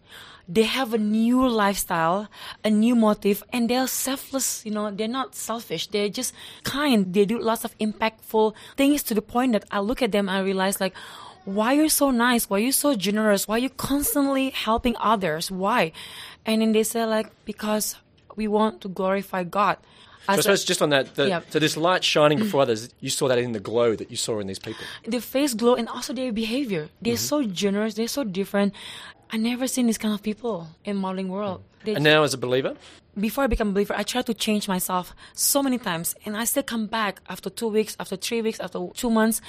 they 0.49 0.65
have 0.65 0.95
a 0.95 0.99
new 0.99 1.47
lifestyle, 1.49 2.29
a 2.65 2.71
new 2.71 2.97
motive, 2.97 3.45
and 3.53 3.71
they're 3.71 3.87
selfless, 3.87 4.67
you 4.67 4.73
know, 4.73 4.91
they're 4.91 5.07
not 5.07 5.37
selfish. 5.37 5.87
They're 5.87 6.09
just 6.09 6.35
kind. 6.65 7.15
They 7.15 7.25
do 7.25 7.39
lots 7.39 7.65
of 7.65 7.79
impactful 7.79 8.55
things 8.77 9.05
to 9.05 9.15
the 9.15 9.23
point 9.23 9.53
that 9.53 9.65
I 9.71 9.79
look 9.79 10.03
at 10.03 10.11
them 10.11 10.29
and 10.29 10.39
I 10.39 10.41
realize 10.41 10.81
like, 10.81 10.95
why 11.45 11.73
you're 11.73 11.89
so 11.89 12.11
nice? 12.11 12.49
Why 12.49 12.59
you 12.59 12.73
so 12.73 12.95
generous? 12.95 13.49
Why 13.49 13.57
are 13.57 13.59
you 13.59 13.71
constantly 13.71 14.51
helping 14.51 14.97
others? 15.01 15.51
Why? 15.51 15.93
And 16.47 16.63
then 16.63 16.73
they 16.73 16.83
say 16.83 17.05
like, 17.05 17.31
because 17.45 17.97
we 18.37 18.49
want 18.49 18.81
to 18.83 18.89
glorify 18.89 19.45
God. 19.45 19.77
So 20.27 20.35
I 20.35 20.37
suppose 20.37 20.65
just 20.65 20.83
on 20.83 20.91
that, 20.91 21.15
the, 21.15 21.29
yeah. 21.29 21.41
so 21.49 21.59
this 21.59 21.77
light 21.77 22.05
shining 22.05 22.39
before 22.45 22.63
others, 22.63 22.91
you 23.01 23.11
saw 23.11 23.29
that 23.29 23.39
in 23.39 23.53
the 23.53 23.61
glow 23.61 23.97
that 23.97 24.11
you 24.11 24.17
saw 24.17 24.39
in 24.39 24.47
these 24.47 24.59
people. 24.59 24.85
The 25.07 25.21
face 25.21 25.55
glow 25.55 25.75
and 25.75 25.89
also 25.89 26.13
their 26.13 26.33
behavior. 26.33 26.89
They're 27.01 27.15
mm-hmm. 27.15 27.19
so 27.19 27.43
generous. 27.45 27.95
They're 27.95 28.09
so 28.09 28.25
different. 28.25 28.75
I 29.31 29.37
never 29.37 29.67
seen 29.67 29.87
this 29.87 29.99
kind 29.99 30.13
of 30.13 30.23
people 30.23 30.69
in 30.85 30.97
modeling 30.97 31.29
world. 31.29 31.63
They 31.85 31.95
and 31.95 32.05
now 32.05 32.23
as 32.23 32.35
a 32.35 32.39
believer? 32.39 32.77
Before 33.19 33.45
I 33.45 33.47
become 33.47 33.71
a 33.71 33.73
believer, 33.73 33.95
I 33.97 34.03
tried 34.03 34.27
to 34.27 34.35
change 34.35 34.69
myself 34.69 35.15
so 35.33 35.63
many 35.63 35.79
times 35.79 36.15
and 36.25 36.37
I 36.37 36.45
still 36.45 36.63
come 36.63 36.87
back 36.87 37.21
after 37.29 37.51
two 37.51 37.69
weeks, 37.69 37.97
after 37.99 38.17
three 38.17 38.43
weeks, 38.43 38.61
after 38.61 38.89
two 38.95 39.11
months 39.11 39.41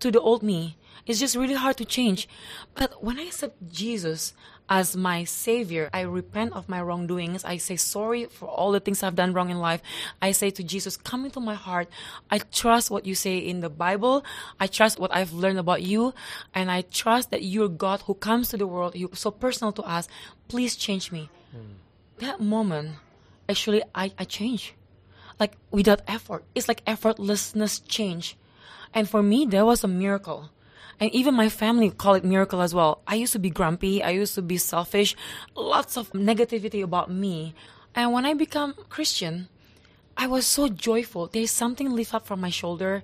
to 0.00 0.10
the 0.10 0.20
old 0.20 0.42
me. 0.42 0.76
It's 1.08 1.18
just 1.18 1.34
really 1.34 1.54
hard 1.54 1.76
to 1.78 1.84
change. 1.84 2.28
But 2.74 3.02
when 3.02 3.18
I 3.18 3.24
accept 3.24 3.68
Jesus, 3.68 4.34
as 4.68 4.96
my 4.96 5.24
savior. 5.24 5.88
I 5.92 6.02
repent 6.02 6.52
of 6.52 6.68
my 6.68 6.80
wrongdoings. 6.80 7.44
I 7.44 7.56
say 7.56 7.76
sorry 7.76 8.26
for 8.26 8.46
all 8.46 8.72
the 8.72 8.80
things 8.80 9.02
I've 9.02 9.14
done 9.14 9.32
wrong 9.32 9.50
in 9.50 9.58
life. 9.58 9.82
I 10.20 10.32
say 10.32 10.50
to 10.50 10.62
Jesus, 10.62 10.96
come 10.96 11.24
into 11.24 11.40
my 11.40 11.54
heart. 11.54 11.88
I 12.30 12.38
trust 12.38 12.90
what 12.90 13.06
you 13.06 13.14
say 13.14 13.38
in 13.38 13.60
the 13.60 13.70
Bible. 13.70 14.24
I 14.60 14.66
trust 14.66 14.98
what 14.98 15.14
I've 15.14 15.32
learned 15.32 15.58
about 15.58 15.82
you. 15.82 16.12
And 16.54 16.70
I 16.70 16.82
trust 16.82 17.30
that 17.30 17.42
you're 17.42 17.68
God 17.68 18.02
who 18.02 18.14
comes 18.14 18.50
to 18.50 18.56
the 18.56 18.66
world. 18.66 18.94
You're 18.94 19.14
so 19.14 19.30
personal 19.30 19.72
to 19.72 19.82
us. 19.82 20.08
Please 20.48 20.76
change 20.76 21.10
me. 21.10 21.30
Mm. 21.56 21.80
That 22.18 22.40
moment, 22.40 22.96
actually, 23.48 23.82
I, 23.94 24.12
I 24.18 24.24
change. 24.24 24.74
Like 25.40 25.56
without 25.70 26.02
effort. 26.06 26.44
It's 26.54 26.68
like 26.68 26.84
effortlessness 26.84 27.80
change. 27.86 28.36
And 28.92 29.08
for 29.08 29.22
me, 29.22 29.46
that 29.46 29.64
was 29.64 29.84
a 29.84 29.88
miracle 29.88 30.50
and 31.00 31.10
even 31.14 31.34
my 31.34 31.48
family 31.48 31.90
call 31.90 32.14
it 32.14 32.24
miracle 32.24 32.60
as 32.60 32.74
well. 32.74 33.02
I 33.06 33.14
used 33.14 33.32
to 33.32 33.38
be 33.38 33.50
grumpy. 33.50 34.02
I 34.02 34.10
used 34.10 34.34
to 34.34 34.42
be 34.42 34.58
selfish. 34.58 35.14
Lots 35.54 35.96
of 35.96 36.10
negativity 36.12 36.82
about 36.82 37.10
me. 37.10 37.54
And 37.94 38.12
when 38.12 38.26
I 38.26 38.34
become 38.34 38.74
Christian, 38.88 39.48
I 40.16 40.26
was 40.26 40.46
so 40.46 40.68
joyful. 40.68 41.28
There's 41.28 41.50
something 41.50 41.90
lift 41.90 42.14
up 42.14 42.26
from 42.26 42.40
my 42.40 42.50
shoulder, 42.50 43.02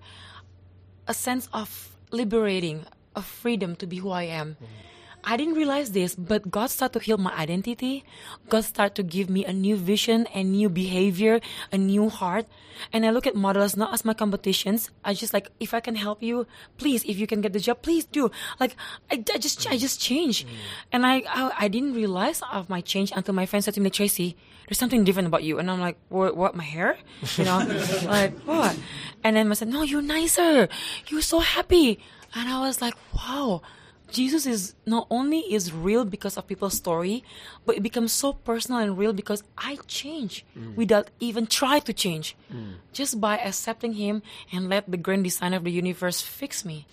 a 1.07 1.15
sense 1.15 1.49
of 1.53 1.91
liberating, 2.11 2.87
of 3.15 3.25
freedom 3.25 3.77
to 3.77 3.87
be 3.87 3.99
who 3.99 4.11
I 4.11 4.25
am. 4.25 4.55
Mm-hmm. 4.55 4.94
I 5.27 5.37
didn't 5.37 5.55
realize 5.55 5.93
this, 5.93 6.15
but 6.15 6.51
God 6.51 6.69
started 6.71 7.01
to 7.01 7.05
heal 7.05 7.17
my 7.17 7.35
identity. 7.35 8.05
God 8.49 8.65
started 8.65 8.95
to 8.97 9.03
give 9.03 9.31
me 9.31 9.45
a 9.45 9.53
new 9.53 9.77
vision, 9.77 10.29
a 10.35 10.45
new 10.45 10.69
behavior, 10.69 11.41
a 11.73 11.79
new 11.79 12.09
heart. 12.09 12.47
And 12.93 13.07
I 13.07 13.11
look 13.11 13.27
at 13.27 13.35
models 13.35 13.77
not 13.77 13.95
as 13.95 14.05
my 14.05 14.13
competitions. 14.13 14.91
I 15.05 15.15
just 15.15 15.33
like, 15.33 15.51
if 15.61 15.73
I 15.73 15.81
can 15.81 15.95
help 15.95 16.23
you, 16.23 16.47
please, 16.77 17.05
if 17.05 17.19
you 17.19 17.27
can 17.27 17.41
get 17.41 17.53
the 17.53 17.61
job, 17.61 17.81
please 17.83 18.05
do. 18.05 18.31
Like, 18.61 18.77
I, 19.11 19.25
I 19.33 19.39
just, 19.39 19.67
I 19.71 19.77
just 19.79 20.01
changed. 20.01 20.47
Mm. 20.47 20.51
And 20.93 21.07
I, 21.07 21.23
I, 21.29 21.53
I, 21.61 21.69
didn't 21.69 21.95
realize 21.95 22.43
of 22.53 22.69
my 22.69 22.81
change 22.81 23.13
until 23.15 23.35
my 23.35 23.47
friend 23.47 23.65
said 23.65 23.75
to 23.75 23.81
me, 23.81 23.91
Tracy, 23.91 24.37
there's 24.69 24.79
something 24.79 25.05
different 25.05 25.29
about 25.29 25.43
you. 25.45 25.59
And 25.59 25.71
I'm 25.71 25.81
like, 25.81 25.97
what, 26.09 26.37
what 26.37 26.55
my 26.55 26.65
hair? 26.65 26.99
You 27.37 27.45
know, 27.45 27.59
like, 28.05 28.37
what? 28.41 28.77
And 29.23 29.37
then 29.37 29.51
I 29.51 29.55
said, 29.55 29.69
no, 29.69 29.83
you're 29.83 30.03
nicer. 30.03 30.69
You're 31.09 31.23
so 31.23 31.41
happy. 31.41 31.99
And 32.35 32.49
I 32.49 32.61
was 32.61 32.83
like, 32.83 32.95
wow 33.15 33.63
Jesus 34.11 34.47
is 34.47 34.75
not 34.87 35.07
only 35.11 35.41
is 35.41 35.73
real 35.73 36.05
because 36.05 36.37
of 36.37 36.47
people's 36.47 36.75
story, 36.75 37.25
but 37.67 37.77
it 37.77 37.83
becomes 37.83 38.13
so 38.13 38.33
personal 38.33 38.81
and 38.81 38.97
real 38.97 39.13
because 39.13 39.43
I 39.59 39.79
change 39.87 40.45
mm. 40.57 40.77
without 40.77 41.11
even 41.21 41.47
try 41.47 41.81
to 41.81 41.93
change, 41.93 42.37
mm. 42.53 42.75
just 42.93 43.21
by 43.21 43.39
accepting 43.39 43.95
Him 43.95 44.23
and 44.53 44.69
let 44.69 44.91
the 44.91 44.97
grand 44.97 45.25
design 45.25 45.55
of 45.55 45.65
the 45.65 45.73
universe 45.73 46.21
fix 46.21 46.65
me. 46.65 46.87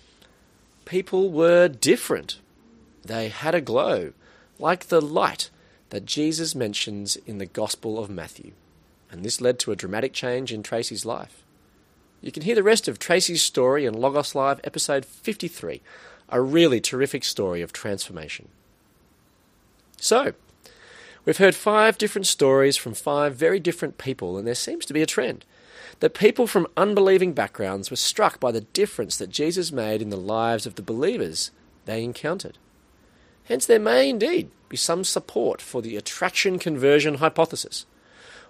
People 0.84 1.30
were 1.30 1.68
different. 1.68 2.38
They 3.04 3.28
had 3.28 3.54
a 3.54 3.60
glow, 3.60 4.12
like 4.58 4.88
the 4.88 5.00
light 5.00 5.50
that 5.90 6.06
Jesus 6.06 6.54
mentions 6.54 7.16
in 7.16 7.38
the 7.38 7.46
Gospel 7.46 7.98
of 7.98 8.10
Matthew, 8.10 8.52
and 9.10 9.24
this 9.24 9.40
led 9.40 9.58
to 9.60 9.72
a 9.72 9.76
dramatic 9.76 10.12
change 10.12 10.52
in 10.52 10.62
Tracy's 10.62 11.04
life. 11.04 11.44
You 12.20 12.32
can 12.32 12.44
hear 12.44 12.54
the 12.54 12.62
rest 12.62 12.88
of 12.88 12.98
Tracy's 12.98 13.42
story 13.42 13.84
in 13.84 13.94
Logos 13.94 14.34
Live, 14.34 14.60
episode 14.64 15.04
53 15.04 15.82
a 16.32 16.40
really 16.40 16.80
terrific 16.80 17.22
story 17.22 17.62
of 17.62 17.72
transformation. 17.72 18.48
So, 19.98 20.32
we've 21.24 21.36
heard 21.36 21.54
five 21.54 21.98
different 21.98 22.26
stories 22.26 22.76
from 22.76 22.94
five 22.94 23.36
very 23.36 23.60
different 23.60 23.98
people, 23.98 24.36
and 24.36 24.46
there 24.46 24.54
seems 24.56 24.84
to 24.86 24.94
be 24.94 25.02
a 25.02 25.06
trend 25.06 25.44
that 26.00 26.14
people 26.14 26.48
from 26.48 26.66
unbelieving 26.76 27.32
backgrounds 27.32 27.88
were 27.88 27.96
struck 27.96 28.40
by 28.40 28.50
the 28.50 28.62
difference 28.62 29.16
that 29.18 29.30
Jesus 29.30 29.70
made 29.70 30.02
in 30.02 30.10
the 30.10 30.16
lives 30.16 30.66
of 30.66 30.74
the 30.74 30.82
believers 30.82 31.52
they 31.84 32.02
encountered. 32.02 32.58
Hence, 33.44 33.66
there 33.66 33.78
may 33.78 34.08
indeed 34.08 34.50
be 34.68 34.76
some 34.76 35.04
support 35.04 35.60
for 35.60 35.80
the 35.80 35.96
attraction 35.96 36.58
conversion 36.58 37.14
hypothesis. 37.14 37.86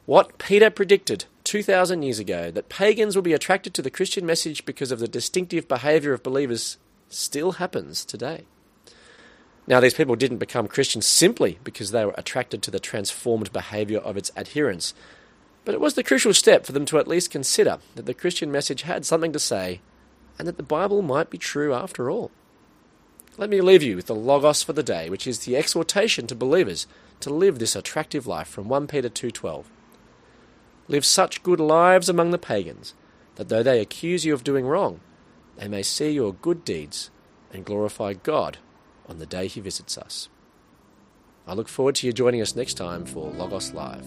What 0.06 0.38
Peter 0.38 0.70
predicted 0.70 1.26
2,000 1.44 2.02
years 2.02 2.18
ago, 2.18 2.50
that 2.50 2.68
pagans 2.68 3.14
will 3.14 3.22
be 3.22 3.32
attracted 3.32 3.74
to 3.74 3.82
the 3.82 3.90
Christian 3.90 4.24
message 4.24 4.64
because 4.64 4.90
of 4.90 4.98
the 4.98 5.08
distinctive 5.08 5.68
behaviour 5.68 6.12
of 6.12 6.22
believers, 6.22 6.76
still 7.14 7.52
happens 7.52 8.04
today. 8.04 8.44
Now, 9.66 9.80
these 9.80 9.94
people 9.94 10.16
didn't 10.16 10.38
become 10.38 10.66
Christians 10.66 11.06
simply 11.06 11.58
because 11.62 11.90
they 11.90 12.04
were 12.04 12.14
attracted 12.18 12.62
to 12.62 12.70
the 12.70 12.80
transformed 12.80 13.52
behaviour 13.52 13.98
of 13.98 14.16
its 14.16 14.32
adherents, 14.36 14.92
but 15.64 15.74
it 15.74 15.80
was 15.80 15.94
the 15.94 16.02
crucial 16.02 16.34
step 16.34 16.66
for 16.66 16.72
them 16.72 16.84
to 16.86 16.98
at 16.98 17.06
least 17.06 17.30
consider 17.30 17.78
that 17.94 18.06
the 18.06 18.14
Christian 18.14 18.50
message 18.50 18.82
had 18.82 19.06
something 19.06 19.32
to 19.32 19.38
say 19.38 19.80
and 20.38 20.48
that 20.48 20.56
the 20.56 20.62
Bible 20.62 21.02
might 21.02 21.30
be 21.30 21.38
true 21.38 21.72
after 21.72 22.10
all. 22.10 22.30
Let 23.38 23.48
me 23.48 23.60
leave 23.60 23.82
you 23.82 23.96
with 23.96 24.06
the 24.06 24.14
Logos 24.14 24.62
for 24.62 24.72
the 24.72 24.82
day, 24.82 25.08
which 25.08 25.26
is 25.26 25.40
the 25.40 25.56
exhortation 25.56 26.26
to 26.26 26.34
believers 26.34 26.86
to 27.20 27.30
live 27.30 27.58
this 27.58 27.76
attractive 27.76 28.26
life 28.26 28.48
from 28.48 28.68
1 28.68 28.86
Peter 28.88 29.08
2:12. 29.08 29.66
Live 30.88 31.04
such 31.06 31.42
good 31.42 31.60
lives 31.60 32.08
among 32.08 32.30
the 32.30 32.38
pagans 32.38 32.94
that 33.36 33.48
though 33.48 33.62
they 33.62 33.80
accuse 33.80 34.24
you 34.26 34.34
of 34.34 34.44
doing 34.44 34.66
wrong, 34.66 35.00
they 35.56 35.68
may 35.68 35.82
see 35.82 36.10
your 36.10 36.32
good 36.32 36.64
deeds 36.64 37.10
and 37.52 37.64
glorify 37.64 38.14
God 38.14 38.58
on 39.08 39.18
the 39.18 39.26
day 39.26 39.46
He 39.46 39.60
visits 39.60 39.98
us. 39.98 40.28
I 41.46 41.54
look 41.54 41.68
forward 41.68 41.96
to 41.96 42.06
you 42.06 42.12
joining 42.12 42.40
us 42.40 42.54
next 42.54 42.74
time 42.74 43.04
for 43.04 43.30
Logos 43.30 43.72
Live. 43.72 44.06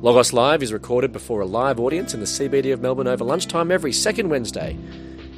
Logos 0.00 0.32
Live 0.32 0.62
is 0.62 0.72
recorded 0.72 1.12
before 1.12 1.40
a 1.40 1.46
live 1.46 1.80
audience 1.80 2.14
in 2.14 2.20
the 2.20 2.26
CBD 2.26 2.72
of 2.72 2.80
Melbourne 2.80 3.08
over 3.08 3.24
lunchtime 3.24 3.72
every 3.72 3.92
second 3.92 4.28
Wednesday. 4.28 4.76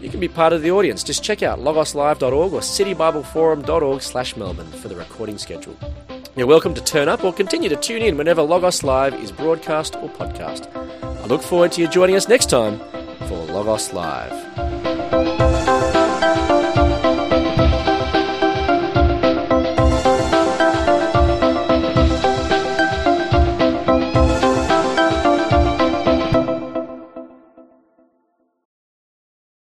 You 0.01 0.11
can 0.11 0.21
be 0.21 0.29
part 0.29 0.53
of 0.53 0.63
the 0.63 0.71
audience. 0.71 1.03
Just 1.03 1.25
check 1.25 1.43
out 1.43 1.59
logoslive.org 1.59 2.53
or 2.53 2.61
citybibleforum.org 2.61 4.03
slash 4.03 4.37
Melbourne 4.37 4.71
for 4.73 4.89
the 4.89 4.97
recording 4.97 5.39
schedule. 5.39 5.77
You're 6.37 6.47
welcome 6.47 6.75
to 6.75 6.85
turn 6.85 7.09
up 7.09 7.25
or 7.25 7.33
continue 7.33 7.71
to 7.71 7.77
tune 7.77 8.03
in 8.03 8.19
whenever 8.19 8.43
Logos 8.43 8.83
Live 8.83 9.15
is 9.15 9.33
broadcast 9.33 9.97
or 9.97 10.09
podcast. 10.11 10.75
I 10.77 11.25
look 11.27 11.43
forward 11.43 11.73
to 11.73 11.81
you 11.81 11.89
joining 11.89 12.15
us 12.15 12.29
next 12.29 12.51
time 12.51 12.79
Logos 13.57 13.91
Live. 13.95 14.46